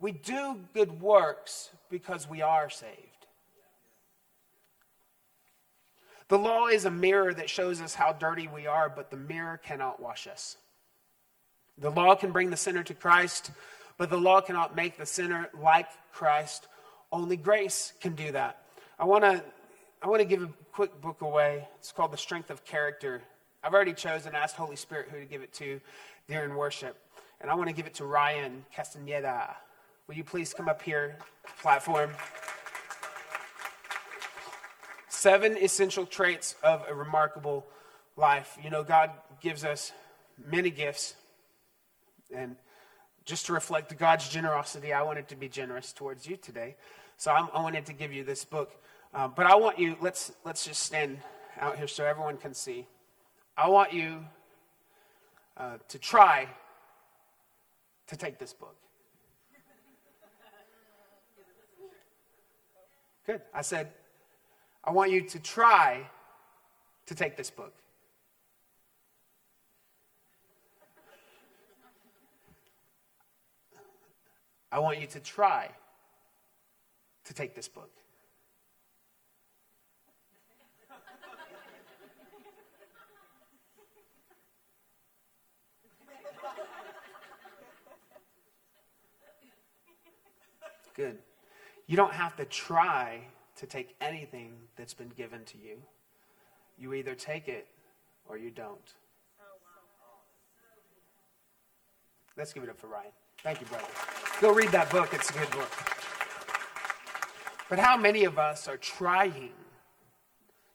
[0.00, 3.11] We do good works because we are saved.
[6.28, 9.60] The law is a mirror that shows us how dirty we are, but the mirror
[9.62, 10.56] cannot wash us.
[11.78, 13.50] The law can bring the sinner to Christ,
[13.98, 16.68] but the law cannot make the sinner like Christ.
[17.10, 18.62] Only grace can do that.
[18.98, 19.42] I want to
[20.02, 21.68] I want to give a quick book away.
[21.78, 23.22] It's called The Strength of Character.
[23.62, 25.80] I've already chosen, asked Holy Spirit who to give it to
[26.28, 26.96] during worship.
[27.40, 29.54] And I want to give it to Ryan Castaneda.
[30.08, 31.16] Will you please come up here,
[31.60, 32.10] platform?
[35.22, 37.64] Seven essential traits of a remarkable
[38.16, 38.58] life.
[38.60, 39.92] You know, God gives us
[40.50, 41.14] many gifts.
[42.34, 42.56] And
[43.24, 46.74] just to reflect God's generosity, I wanted to be generous towards you today.
[47.18, 48.72] So I'm, i wanted to give you this book.
[49.14, 51.18] Uh, but I want you, let's, let's just stand
[51.60, 52.88] out here so everyone can see.
[53.56, 54.24] I want you
[55.56, 56.48] uh, to try
[58.08, 58.74] to take this book.
[63.24, 63.40] Good.
[63.54, 63.92] I said,
[64.84, 66.06] I want you to try
[67.06, 67.72] to take this book.
[74.72, 75.68] I want you to try
[77.24, 77.90] to take this book.
[90.94, 91.18] Good.
[91.86, 93.20] You don't have to try
[93.62, 95.76] to take anything that's been given to you.
[96.76, 97.68] You either take it
[98.28, 98.94] or you don't.
[102.36, 103.12] Let's give it up for Ryan.
[103.44, 103.84] Thank you, brother.
[104.40, 105.14] Go read that book.
[105.14, 105.70] It's a good book.
[107.70, 109.52] But how many of us are trying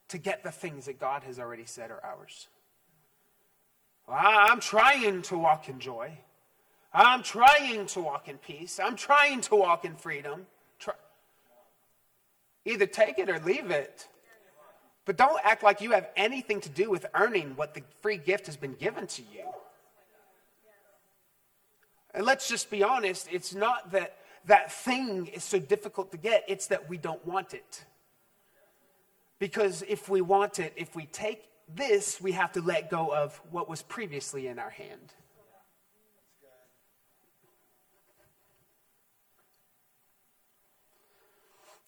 [0.07, 2.47] to get the things that God has already said are ours?
[4.07, 6.17] Well, I'm trying to walk in joy.
[6.93, 8.79] I'm trying to walk in peace.
[8.81, 10.47] I'm trying to walk in freedom.
[12.67, 14.07] Either take it or leave it.
[15.05, 18.45] But don't act like you have anything to do with earning what the free gift
[18.47, 19.45] has been given to you.
[22.13, 26.43] And let's just be honest, it's not that that thing is so difficult to get,
[26.47, 27.85] it's that we don't want it.
[29.39, 33.39] Because if we want it, if we take this, we have to let go of
[33.51, 35.13] what was previously in our hand.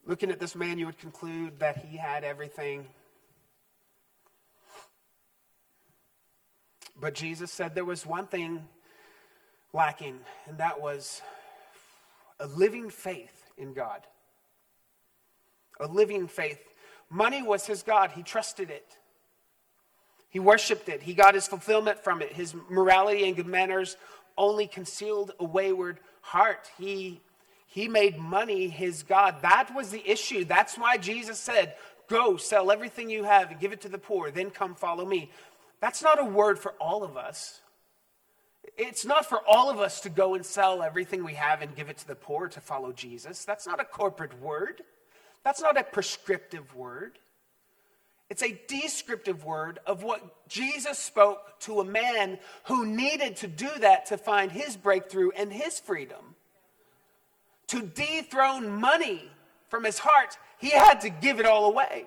[0.06, 2.88] Looking at this man, you would conclude that he had everything.
[7.00, 8.68] But Jesus said there was one thing
[9.74, 11.22] lacking, and that was
[12.40, 14.02] a living faith in God.
[15.80, 16.60] A living faith.
[17.10, 18.98] Money was his God, he trusted it.
[20.30, 21.02] He worshiped it.
[21.02, 22.32] He got his fulfillment from it.
[22.34, 23.98] His morality and good manners
[24.38, 26.70] only concealed a wayward heart.
[26.78, 27.22] He
[27.70, 29.44] he made money his God.
[29.44, 30.44] That was the issue.
[30.44, 31.76] That's why Jesus said,
[32.08, 35.30] Go, sell everything you have and give it to the poor, then come follow me.
[35.80, 37.62] That's not a word for all of us.
[38.76, 41.90] It's not for all of us to go and sell everything we have and give
[41.90, 43.46] it to the poor to follow Jesus.
[43.46, 44.82] That's not a corporate word.
[45.44, 47.20] That's not a prescriptive word.
[48.32, 53.70] It's a descriptive word of what Jesus spoke to a man who needed to do
[53.80, 56.36] that to find his breakthrough and his freedom
[57.70, 59.30] to dethrone money
[59.68, 62.06] from his heart, he had to give it all away.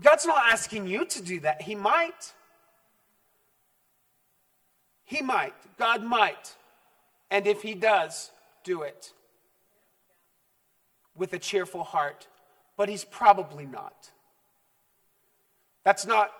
[0.00, 1.62] God's not asking you to do that.
[1.62, 2.32] He might.
[5.04, 5.54] He might.
[5.78, 6.56] God might.
[7.30, 8.30] And if He does,
[8.64, 9.12] do it
[11.14, 12.26] with a cheerful heart.
[12.76, 14.10] But He's probably not.
[15.84, 16.32] That's not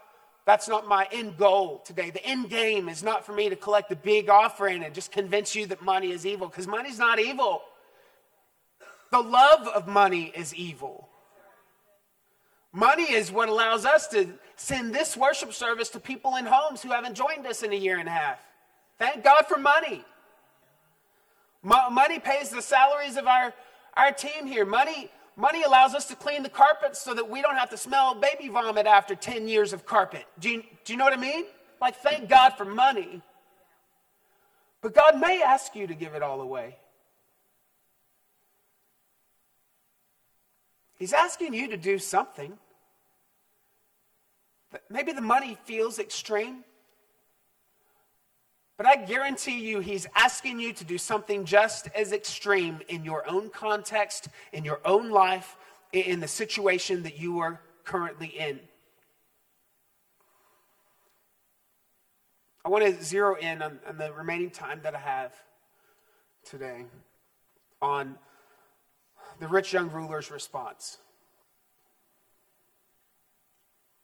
[0.45, 2.11] that's not my end goal today.
[2.11, 5.55] The end game is not for me to collect a big offering and just convince
[5.55, 7.63] you that money is evil, because money's not evil.
[9.11, 11.09] The love of money is evil.
[12.73, 14.27] Money is what allows us to
[14.57, 17.99] send this worship service to people in homes who haven't joined us in a year
[17.99, 18.39] and a half.
[18.99, 20.05] Thank God for money.
[21.63, 23.53] Mo- money pays the salaries of our,
[23.97, 24.65] our team here.
[24.65, 28.15] Money Money allows us to clean the carpets so that we don't have to smell
[28.15, 30.27] baby vomit after 10 years of carpet.
[30.39, 31.45] Do you, do you know what I mean?
[31.81, 33.23] Like, thank God for money.
[34.83, 36.77] But God may ask you to give it all away.
[40.99, 42.59] He's asking you to do something.
[44.91, 46.65] Maybe the money feels extreme.
[48.83, 53.25] But I guarantee you, he's asking you to do something just as extreme in your
[53.31, 55.57] own context, in your own life,
[55.93, 58.59] in the situation that you are currently in.
[62.65, 65.33] I want to zero in on, on the remaining time that I have
[66.45, 66.85] today
[67.81, 68.19] on
[69.39, 70.99] the rich young ruler's response.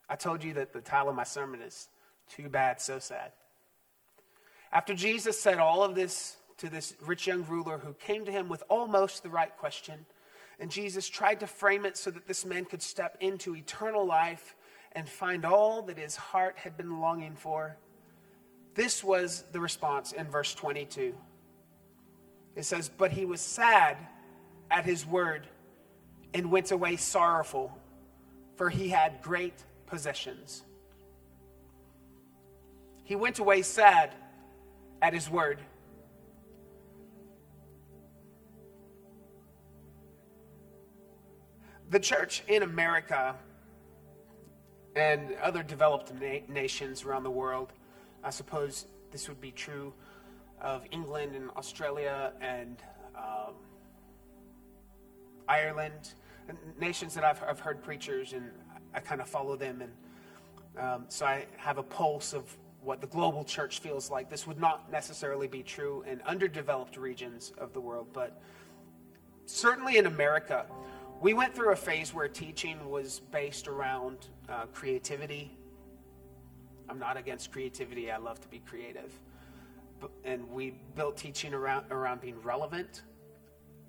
[0.09, 1.89] I told you that the title of my sermon is
[2.31, 3.33] Too Bad, So Sad.
[4.73, 8.49] After Jesus said all of this to this rich young ruler who came to him
[8.49, 10.05] with almost the right question,
[10.61, 14.57] and Jesus tried to frame it so that this man could step into eternal life
[14.93, 17.77] and find all that his heart had been longing for,
[18.75, 21.15] this was the response in verse 22.
[22.57, 23.97] It says, But he was sad
[24.71, 25.47] at his word
[26.35, 27.77] and went away sorrowful,
[28.57, 30.65] for he had great possessions.
[33.05, 34.15] He went away sad
[35.03, 35.59] at his word.
[41.91, 43.35] The church in America
[44.95, 47.73] and other developed na- nations around the world,
[48.23, 49.95] I suppose this would be true
[50.61, 52.77] of England and Australia and
[53.17, 53.55] um,
[55.49, 56.15] Ireland,
[56.79, 58.51] nations that I've, I've heard preachers and
[58.93, 59.83] I kind of follow them.
[59.83, 59.93] And
[60.79, 62.57] um, so I have a pulse of
[62.89, 64.31] what the global church feels like.
[64.31, 68.41] This would not necessarily be true in underdeveloped regions of the world, but
[69.45, 70.65] certainly in America,
[71.21, 75.55] we went through a phase where teaching was based around uh, creativity.
[76.89, 79.13] I'm not against creativity, I love to be creative.
[80.01, 83.03] But, and we built teaching around, around being relevant,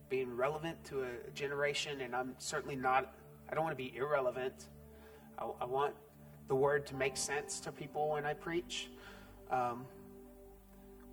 [0.10, 3.16] being relevant to a generation, and I'm certainly not,
[3.50, 4.66] I don't want to be irrelevant.
[5.38, 5.96] I, I want
[6.50, 8.90] the word to make sense to people when I preach.
[9.50, 9.86] Um,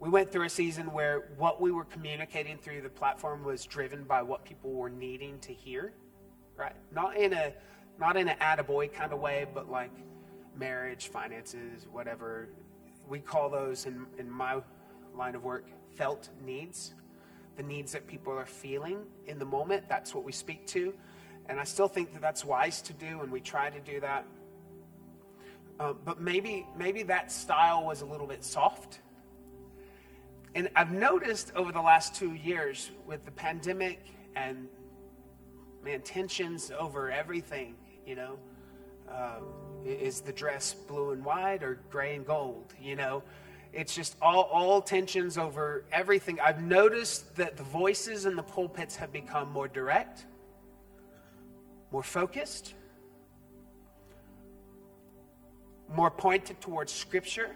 [0.00, 4.04] we went through a season where what we were communicating through the platform was driven
[4.04, 5.92] by what people were needing to hear,
[6.56, 6.74] right?
[6.92, 7.52] Not in a
[7.98, 9.92] not in an attaboy kind of way, but like
[10.54, 12.48] marriage, finances, whatever.
[13.08, 14.60] We call those in, in my
[15.16, 16.92] line of work felt needs.
[17.56, 20.92] The needs that people are feeling in the moment, that's what we speak to.
[21.48, 24.26] And I still think that that's wise to do, and we try to do that.
[25.78, 29.00] Uh, but maybe maybe that style was a little bit soft.
[30.54, 34.68] And I've noticed over the last two years with the pandemic and
[35.84, 37.74] man tensions over everything,
[38.06, 38.38] you know,
[39.10, 39.40] uh,
[39.84, 42.72] is the dress blue and white or gray and gold?
[42.80, 43.22] You know,
[43.74, 46.40] it's just all all tensions over everything.
[46.40, 50.24] I've noticed that the voices in the pulpits have become more direct,
[51.90, 52.72] more focused
[55.88, 57.54] more pointed towards scripture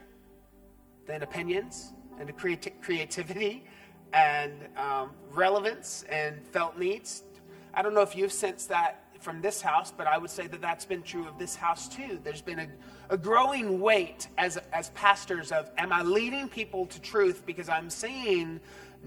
[1.07, 3.64] than opinions and creati- creativity
[4.12, 7.24] and um, relevance and felt needs.
[7.72, 10.61] I don't know if you've sensed that from this house, but I would say that
[10.61, 12.18] that's been true of this house too.
[12.24, 12.68] There's been a,
[13.11, 17.45] a growing weight as, as pastors of, am I leading people to truth?
[17.45, 18.61] Because I'm seeing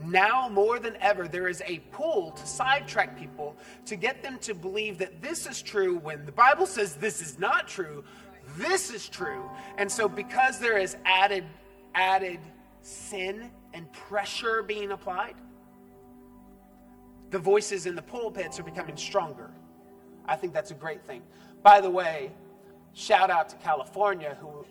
[0.06, 3.56] now more than ever, there is a pull to sidetrack people
[3.86, 7.38] to get them to believe that this is true when the Bible says this is
[7.38, 8.04] not true,
[8.58, 9.50] this is true.
[9.78, 11.46] And so because there is added
[11.96, 12.40] added
[12.82, 15.36] sin and pressure being applied,
[17.30, 19.52] the voices in the pulpits are becoming stronger.
[20.26, 21.22] I think that's a great thing.
[21.62, 22.32] By the way,
[22.94, 24.66] shout out to California who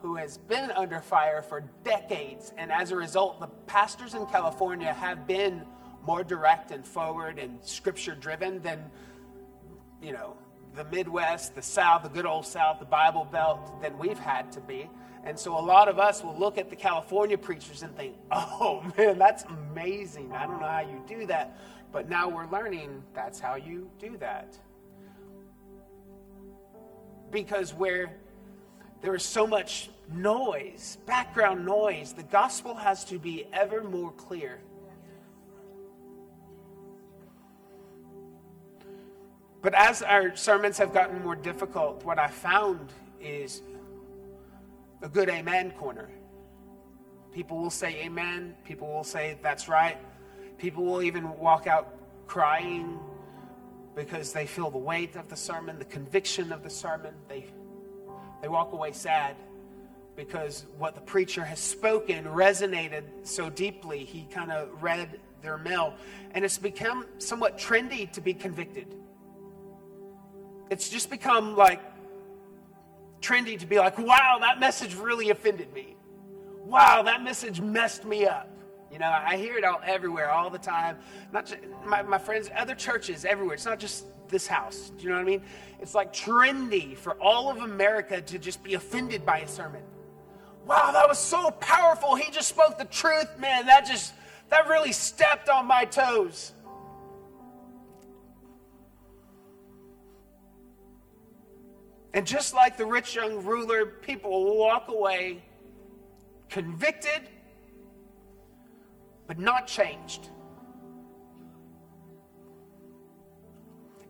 [0.00, 4.92] who has been under fire for decades and as a result the pastors in California
[4.92, 5.62] have been
[6.06, 8.82] more direct and forward and scripture driven than
[10.00, 10.34] you know
[10.74, 14.60] the Midwest, the South, the good old South, the Bible Belt than we've had to
[14.60, 14.88] be.
[15.24, 18.84] And so a lot of us will look at the California preachers and think, oh
[18.96, 20.32] man, that's amazing.
[20.32, 21.58] I don't know how you do that.
[21.92, 24.56] But now we're learning that's how you do that.
[27.30, 28.12] Because where
[29.02, 34.60] there is so much noise, background noise, the gospel has to be ever more clear.
[39.62, 43.62] But as our sermons have gotten more difficult, what I found is
[45.02, 46.08] a good amen corner.
[47.32, 48.54] People will say amen.
[48.64, 49.98] People will say that's right.
[50.58, 51.94] People will even walk out
[52.26, 52.98] crying
[53.94, 57.14] because they feel the weight of the sermon, the conviction of the sermon.
[57.28, 57.44] They,
[58.40, 59.36] they walk away sad
[60.16, 64.04] because what the preacher has spoken resonated so deeply.
[64.04, 65.94] He kind of read their mail.
[66.32, 68.94] And it's become somewhat trendy to be convicted.
[70.70, 71.80] It's just become like
[73.20, 75.96] trendy to be like, wow, that message really offended me.
[76.64, 78.48] Wow, that message messed me up.
[78.92, 80.96] You know, I hear it all everywhere, all the time.
[81.32, 83.54] Not just, my, my friends, other churches everywhere.
[83.54, 84.90] It's not just this house.
[84.96, 85.42] Do you know what I mean?
[85.80, 89.82] It's like trendy for all of America to just be offended by a sermon.
[90.66, 92.14] Wow, that was so powerful.
[92.14, 93.66] He just spoke the truth, man.
[93.66, 94.12] That just
[94.50, 96.52] that really stepped on my toes.
[102.12, 105.42] And just like the rich young ruler, people will walk away
[106.48, 107.28] convicted
[109.26, 110.28] but not changed.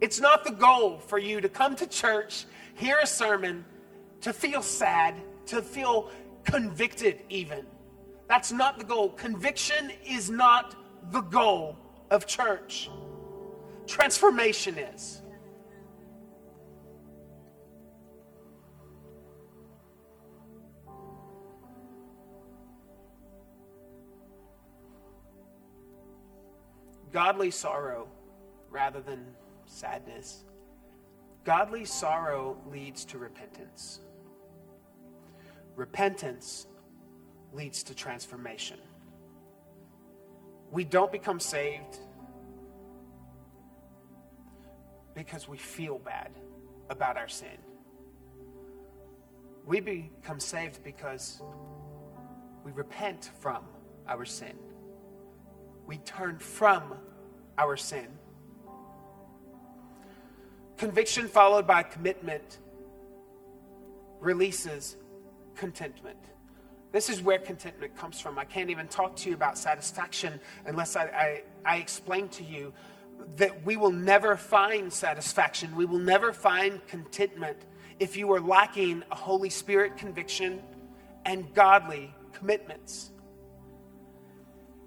[0.01, 3.67] It's not the goal for you to come to church, hear a sermon,
[4.23, 5.15] to feel sad,
[5.47, 6.11] to feel
[6.45, 7.67] convicted, even.
[8.29, 9.11] That's not the goal.
[9.11, 10.75] Conviction is not
[11.13, 11.77] the goal
[12.11, 12.89] of church,
[13.87, 15.20] transformation is.
[27.13, 28.09] Godly sorrow
[28.71, 29.25] rather than
[29.67, 30.45] sadness.
[31.45, 34.01] Godly sorrow leads to repentance.
[35.77, 36.67] Repentance
[37.53, 38.79] leads to transformation.
[40.71, 41.99] We don't become saved
[45.15, 46.31] because we feel bad
[46.91, 47.59] about our sin.
[49.67, 51.43] We become saved because
[52.65, 53.65] we repent from
[54.09, 54.57] our sin
[55.91, 56.95] we turn from
[57.59, 58.07] our sin.
[60.77, 62.59] Conviction followed by commitment
[64.21, 64.97] releases
[65.57, 66.17] contentment.
[66.93, 68.39] This is where contentment comes from.
[68.39, 72.73] I can't even talk to you about satisfaction unless I, I, I explain to you
[73.35, 75.75] that we will never find satisfaction.
[75.75, 77.59] We will never find contentment
[77.99, 80.63] if you are lacking a Holy Spirit conviction
[81.25, 83.10] and godly commitments.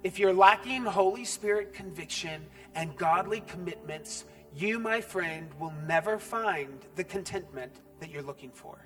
[0.04, 2.46] If you're lacking Holy Spirit conviction
[2.76, 8.86] and godly commitments, you, my friend, will never find the contentment that you're looking for.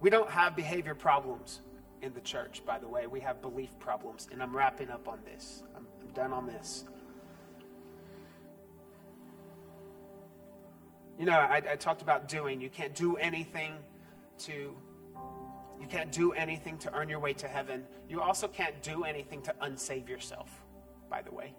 [0.00, 1.60] We don't have behavior problems
[2.00, 3.06] in the church, by the way.
[3.06, 4.28] We have belief problems.
[4.30, 5.62] And I'm wrapping up on this.
[5.76, 6.84] I'm, I'm done on this.
[11.18, 12.60] You know, I, I talked about doing.
[12.60, 13.74] You can't do anything
[14.46, 14.74] to
[15.82, 17.84] you can't do anything to earn your way to heaven.
[18.08, 20.48] You also can't do anything to unsave yourself,
[21.10, 21.54] by the way.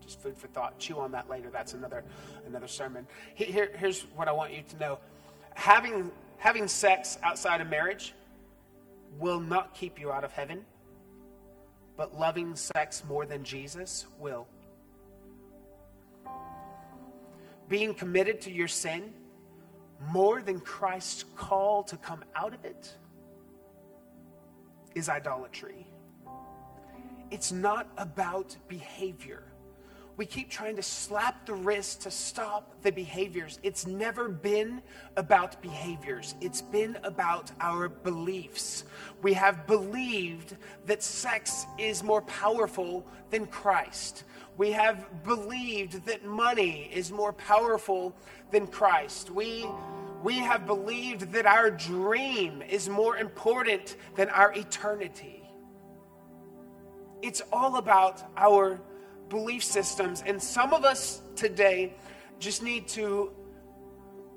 [0.00, 0.78] Just food for thought.
[0.78, 1.50] Chew on that later.
[1.50, 2.04] That's another
[2.46, 3.08] another sermon.
[3.34, 4.98] Here, here's what I want you to know.
[5.54, 8.14] Having having sex outside of marriage
[9.18, 10.64] will not keep you out of heaven,
[11.96, 14.46] but loving sex more than Jesus will.
[17.68, 19.12] Being committed to your sin
[20.10, 22.94] more than Christ's call to come out of it
[24.94, 25.86] is idolatry.
[27.30, 29.44] It's not about behavior.
[30.16, 33.58] We keep trying to slap the wrist to stop the behaviors.
[33.64, 34.80] It's never been
[35.16, 38.84] about behaviors, it's been about our beliefs.
[39.22, 40.56] We have believed
[40.86, 44.24] that sex is more powerful than Christ.
[44.56, 48.14] We have believed that money is more powerful
[48.52, 49.30] than Christ.
[49.30, 49.66] We,
[50.22, 55.42] we have believed that our dream is more important than our eternity.
[57.20, 58.80] It's all about our
[59.28, 60.22] belief systems.
[60.26, 61.94] And some of us today
[62.38, 63.30] just need to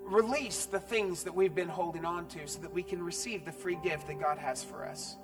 [0.03, 3.51] release the things that we've been holding on to so that we can receive the
[3.51, 5.17] free gift that God has for us.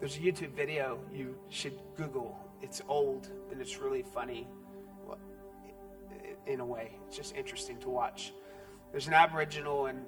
[0.00, 2.36] There's a YouTube video you should Google.
[2.60, 4.48] It's old and it's really funny
[6.46, 6.90] in a way.
[7.06, 8.32] It's just interesting to watch.
[8.90, 10.04] There's an Aboriginal in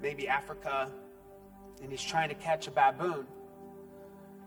[0.00, 0.90] maybe Africa,
[1.82, 3.26] and he's trying to catch a baboon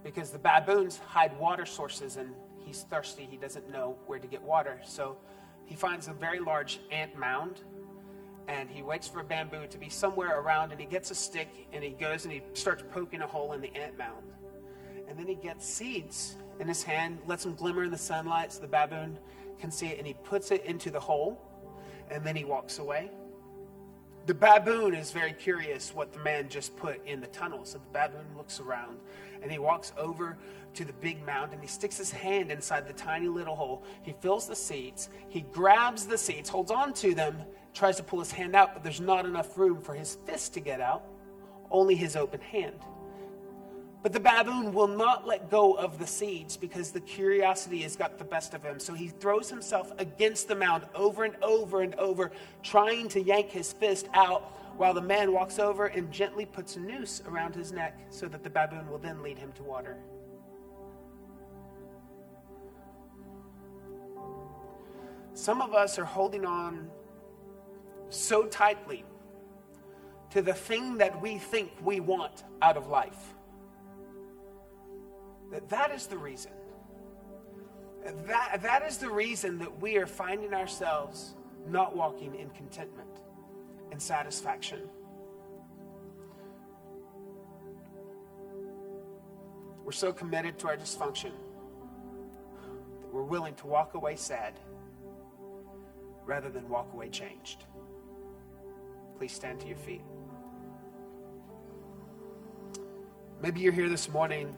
[0.04, 3.28] because the baboons hide water sources and he's thirsty.
[3.30, 4.80] He doesn't know where to get water.
[4.84, 5.18] So
[5.66, 7.62] he finds a very large ant mound
[8.48, 11.68] and he waits for a bamboo to be somewhere around and he gets a stick
[11.72, 14.24] and he goes and he starts poking a hole in the ant mound.
[15.08, 18.62] And then he gets seeds in his hand, lets them glimmer in the sunlight so
[18.62, 19.18] the baboon
[19.60, 21.42] can see it, and he puts it into the hole,
[22.10, 23.12] and then he walks away.
[24.28, 27.66] The baboon is very curious what the man just put in the tunnel.
[27.66, 29.00] So the baboon looks around
[29.42, 30.38] and he walks over
[30.76, 33.84] to the big mound and he sticks his hand inside the tiny little hole.
[34.04, 37.44] He fills the seeds, he grabs the seeds, holds on to them,
[37.74, 40.60] tries to pull his hand out, but there's not enough room for his fist to
[40.60, 41.04] get out,
[41.72, 42.76] only his open hand.
[44.04, 48.18] But the baboon will not let go of the seeds because the curiosity has got
[48.18, 48.80] the best of him.
[48.80, 52.32] So he throws himself against the mound over and over and over,
[52.64, 56.80] trying to yank his fist out, while the man walks over and gently puts a
[56.80, 59.98] noose around his neck so that the baboon will then lead him to water.
[65.34, 66.90] Some of us are holding on
[68.10, 69.06] so tightly
[70.32, 73.36] to the thing that we think we want out of life
[75.52, 76.52] that that is the reason.
[78.26, 81.36] That, that is the reason that we are finding ourselves
[81.68, 83.20] not walking in contentment
[83.92, 84.80] and satisfaction.
[89.84, 91.32] We're so committed to our dysfunction
[93.02, 94.60] that we're willing to walk away sad
[96.26, 97.66] rather than walk away changed.
[99.18, 100.02] Please stand to your feet.
[103.42, 104.56] Maybe you're here this morning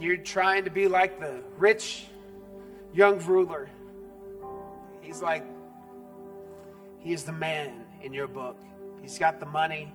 [0.00, 2.06] and you're trying to be like the rich
[2.94, 3.68] young ruler.
[5.02, 5.44] He's like,
[7.00, 8.56] he is the man in your book.
[9.02, 9.92] He's got the money,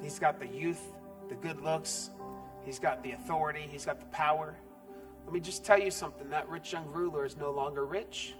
[0.00, 0.80] he's got the youth,
[1.28, 2.10] the good looks,
[2.64, 4.54] he's got the authority, he's got the power.
[5.24, 8.34] Let me just tell you something that rich young ruler is no longer rich,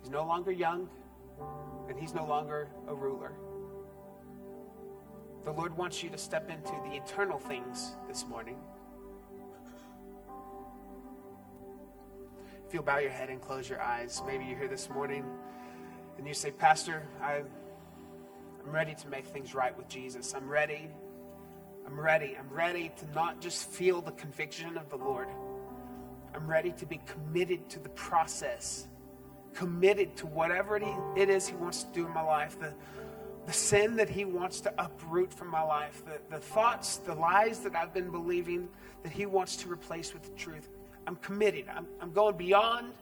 [0.00, 0.88] he's no longer young,
[1.88, 3.30] and he's no longer a ruler.
[5.44, 8.56] The Lord wants you to step into the eternal things this morning.
[12.72, 15.26] If you'll bow your head and close your eyes, maybe you're here this morning
[16.16, 17.44] and you say, Pastor, I'm
[18.64, 20.32] ready to make things right with Jesus.
[20.32, 20.88] I'm ready.
[21.84, 22.34] I'm ready.
[22.34, 25.28] I'm ready to not just feel the conviction of the Lord.
[26.34, 28.86] I'm ready to be committed to the process,
[29.52, 30.78] committed to whatever
[31.14, 32.72] it is He wants to do in my life, the,
[33.44, 37.58] the sin that He wants to uproot from my life, the, the thoughts, the lies
[37.58, 38.70] that I've been believing
[39.02, 40.70] that He wants to replace with the truth.
[41.06, 41.66] I'm committed.
[41.74, 42.92] I'm, I'm going beyond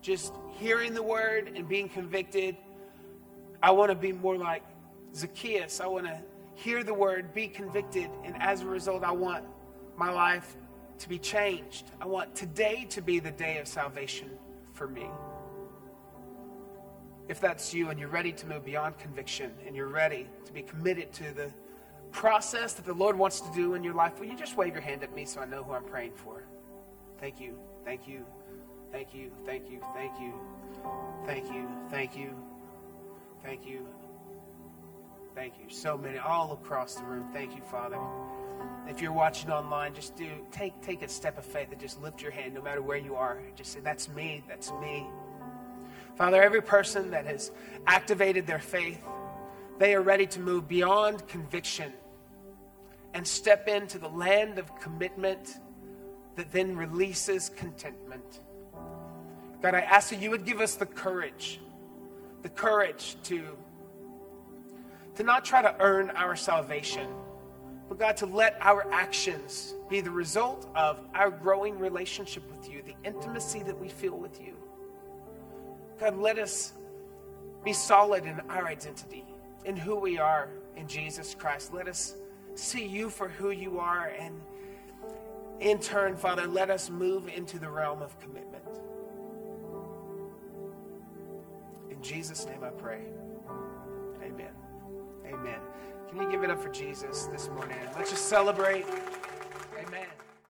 [0.00, 2.56] just hearing the word and being convicted.
[3.62, 4.62] I want to be more like
[5.14, 5.80] Zacchaeus.
[5.80, 6.20] I want to
[6.54, 9.44] hear the word, be convicted, and as a result, I want
[9.96, 10.56] my life
[10.98, 11.90] to be changed.
[12.00, 14.30] I want today to be the day of salvation
[14.72, 15.06] for me.
[17.28, 20.62] If that's you and you're ready to move beyond conviction and you're ready to be
[20.62, 21.50] committed to the
[22.12, 24.82] process that the Lord wants to do in your life, will you just wave your
[24.82, 26.44] hand at me so I know who I'm praying for?
[27.20, 27.58] Thank you.
[27.84, 28.24] Thank you.
[28.90, 29.30] Thank you.
[29.44, 29.80] Thank you.
[29.94, 30.34] Thank you.
[31.26, 31.68] Thank you.
[31.90, 32.34] Thank you.
[33.44, 33.86] Thank you.
[35.34, 35.68] Thank you.
[35.68, 37.28] So many all across the room.
[37.32, 37.98] Thank you, Father.
[38.88, 42.22] If you're watching online, just do take take a step of faith and just lift
[42.22, 43.38] your hand no matter where you are.
[43.54, 44.42] Just say, That's me.
[44.48, 45.06] That's me.
[46.16, 47.52] Father, every person that has
[47.86, 49.02] activated their faith,
[49.78, 51.92] they are ready to move beyond conviction
[53.14, 55.58] and step into the land of commitment
[56.36, 58.40] that then releases contentment.
[59.62, 61.60] God, I ask that you would give us the courage,
[62.42, 63.56] the courage to,
[65.16, 67.06] to not try to earn our salvation,
[67.88, 72.82] but God, to let our actions be the result of our growing relationship with you,
[72.82, 74.56] the intimacy that we feel with you.
[75.98, 76.72] God, let us
[77.64, 79.26] be solid in our identity,
[79.64, 81.74] in who we are in Jesus Christ.
[81.74, 82.14] Let us
[82.54, 84.40] see you for who you are and
[85.60, 88.64] in turn, Father, let us move into the realm of commitment.
[91.90, 93.02] In Jesus' name I pray.
[94.22, 94.52] Amen.
[95.26, 95.58] Amen.
[96.08, 97.76] Can you give it up for Jesus this morning?
[97.96, 98.86] Let's just celebrate.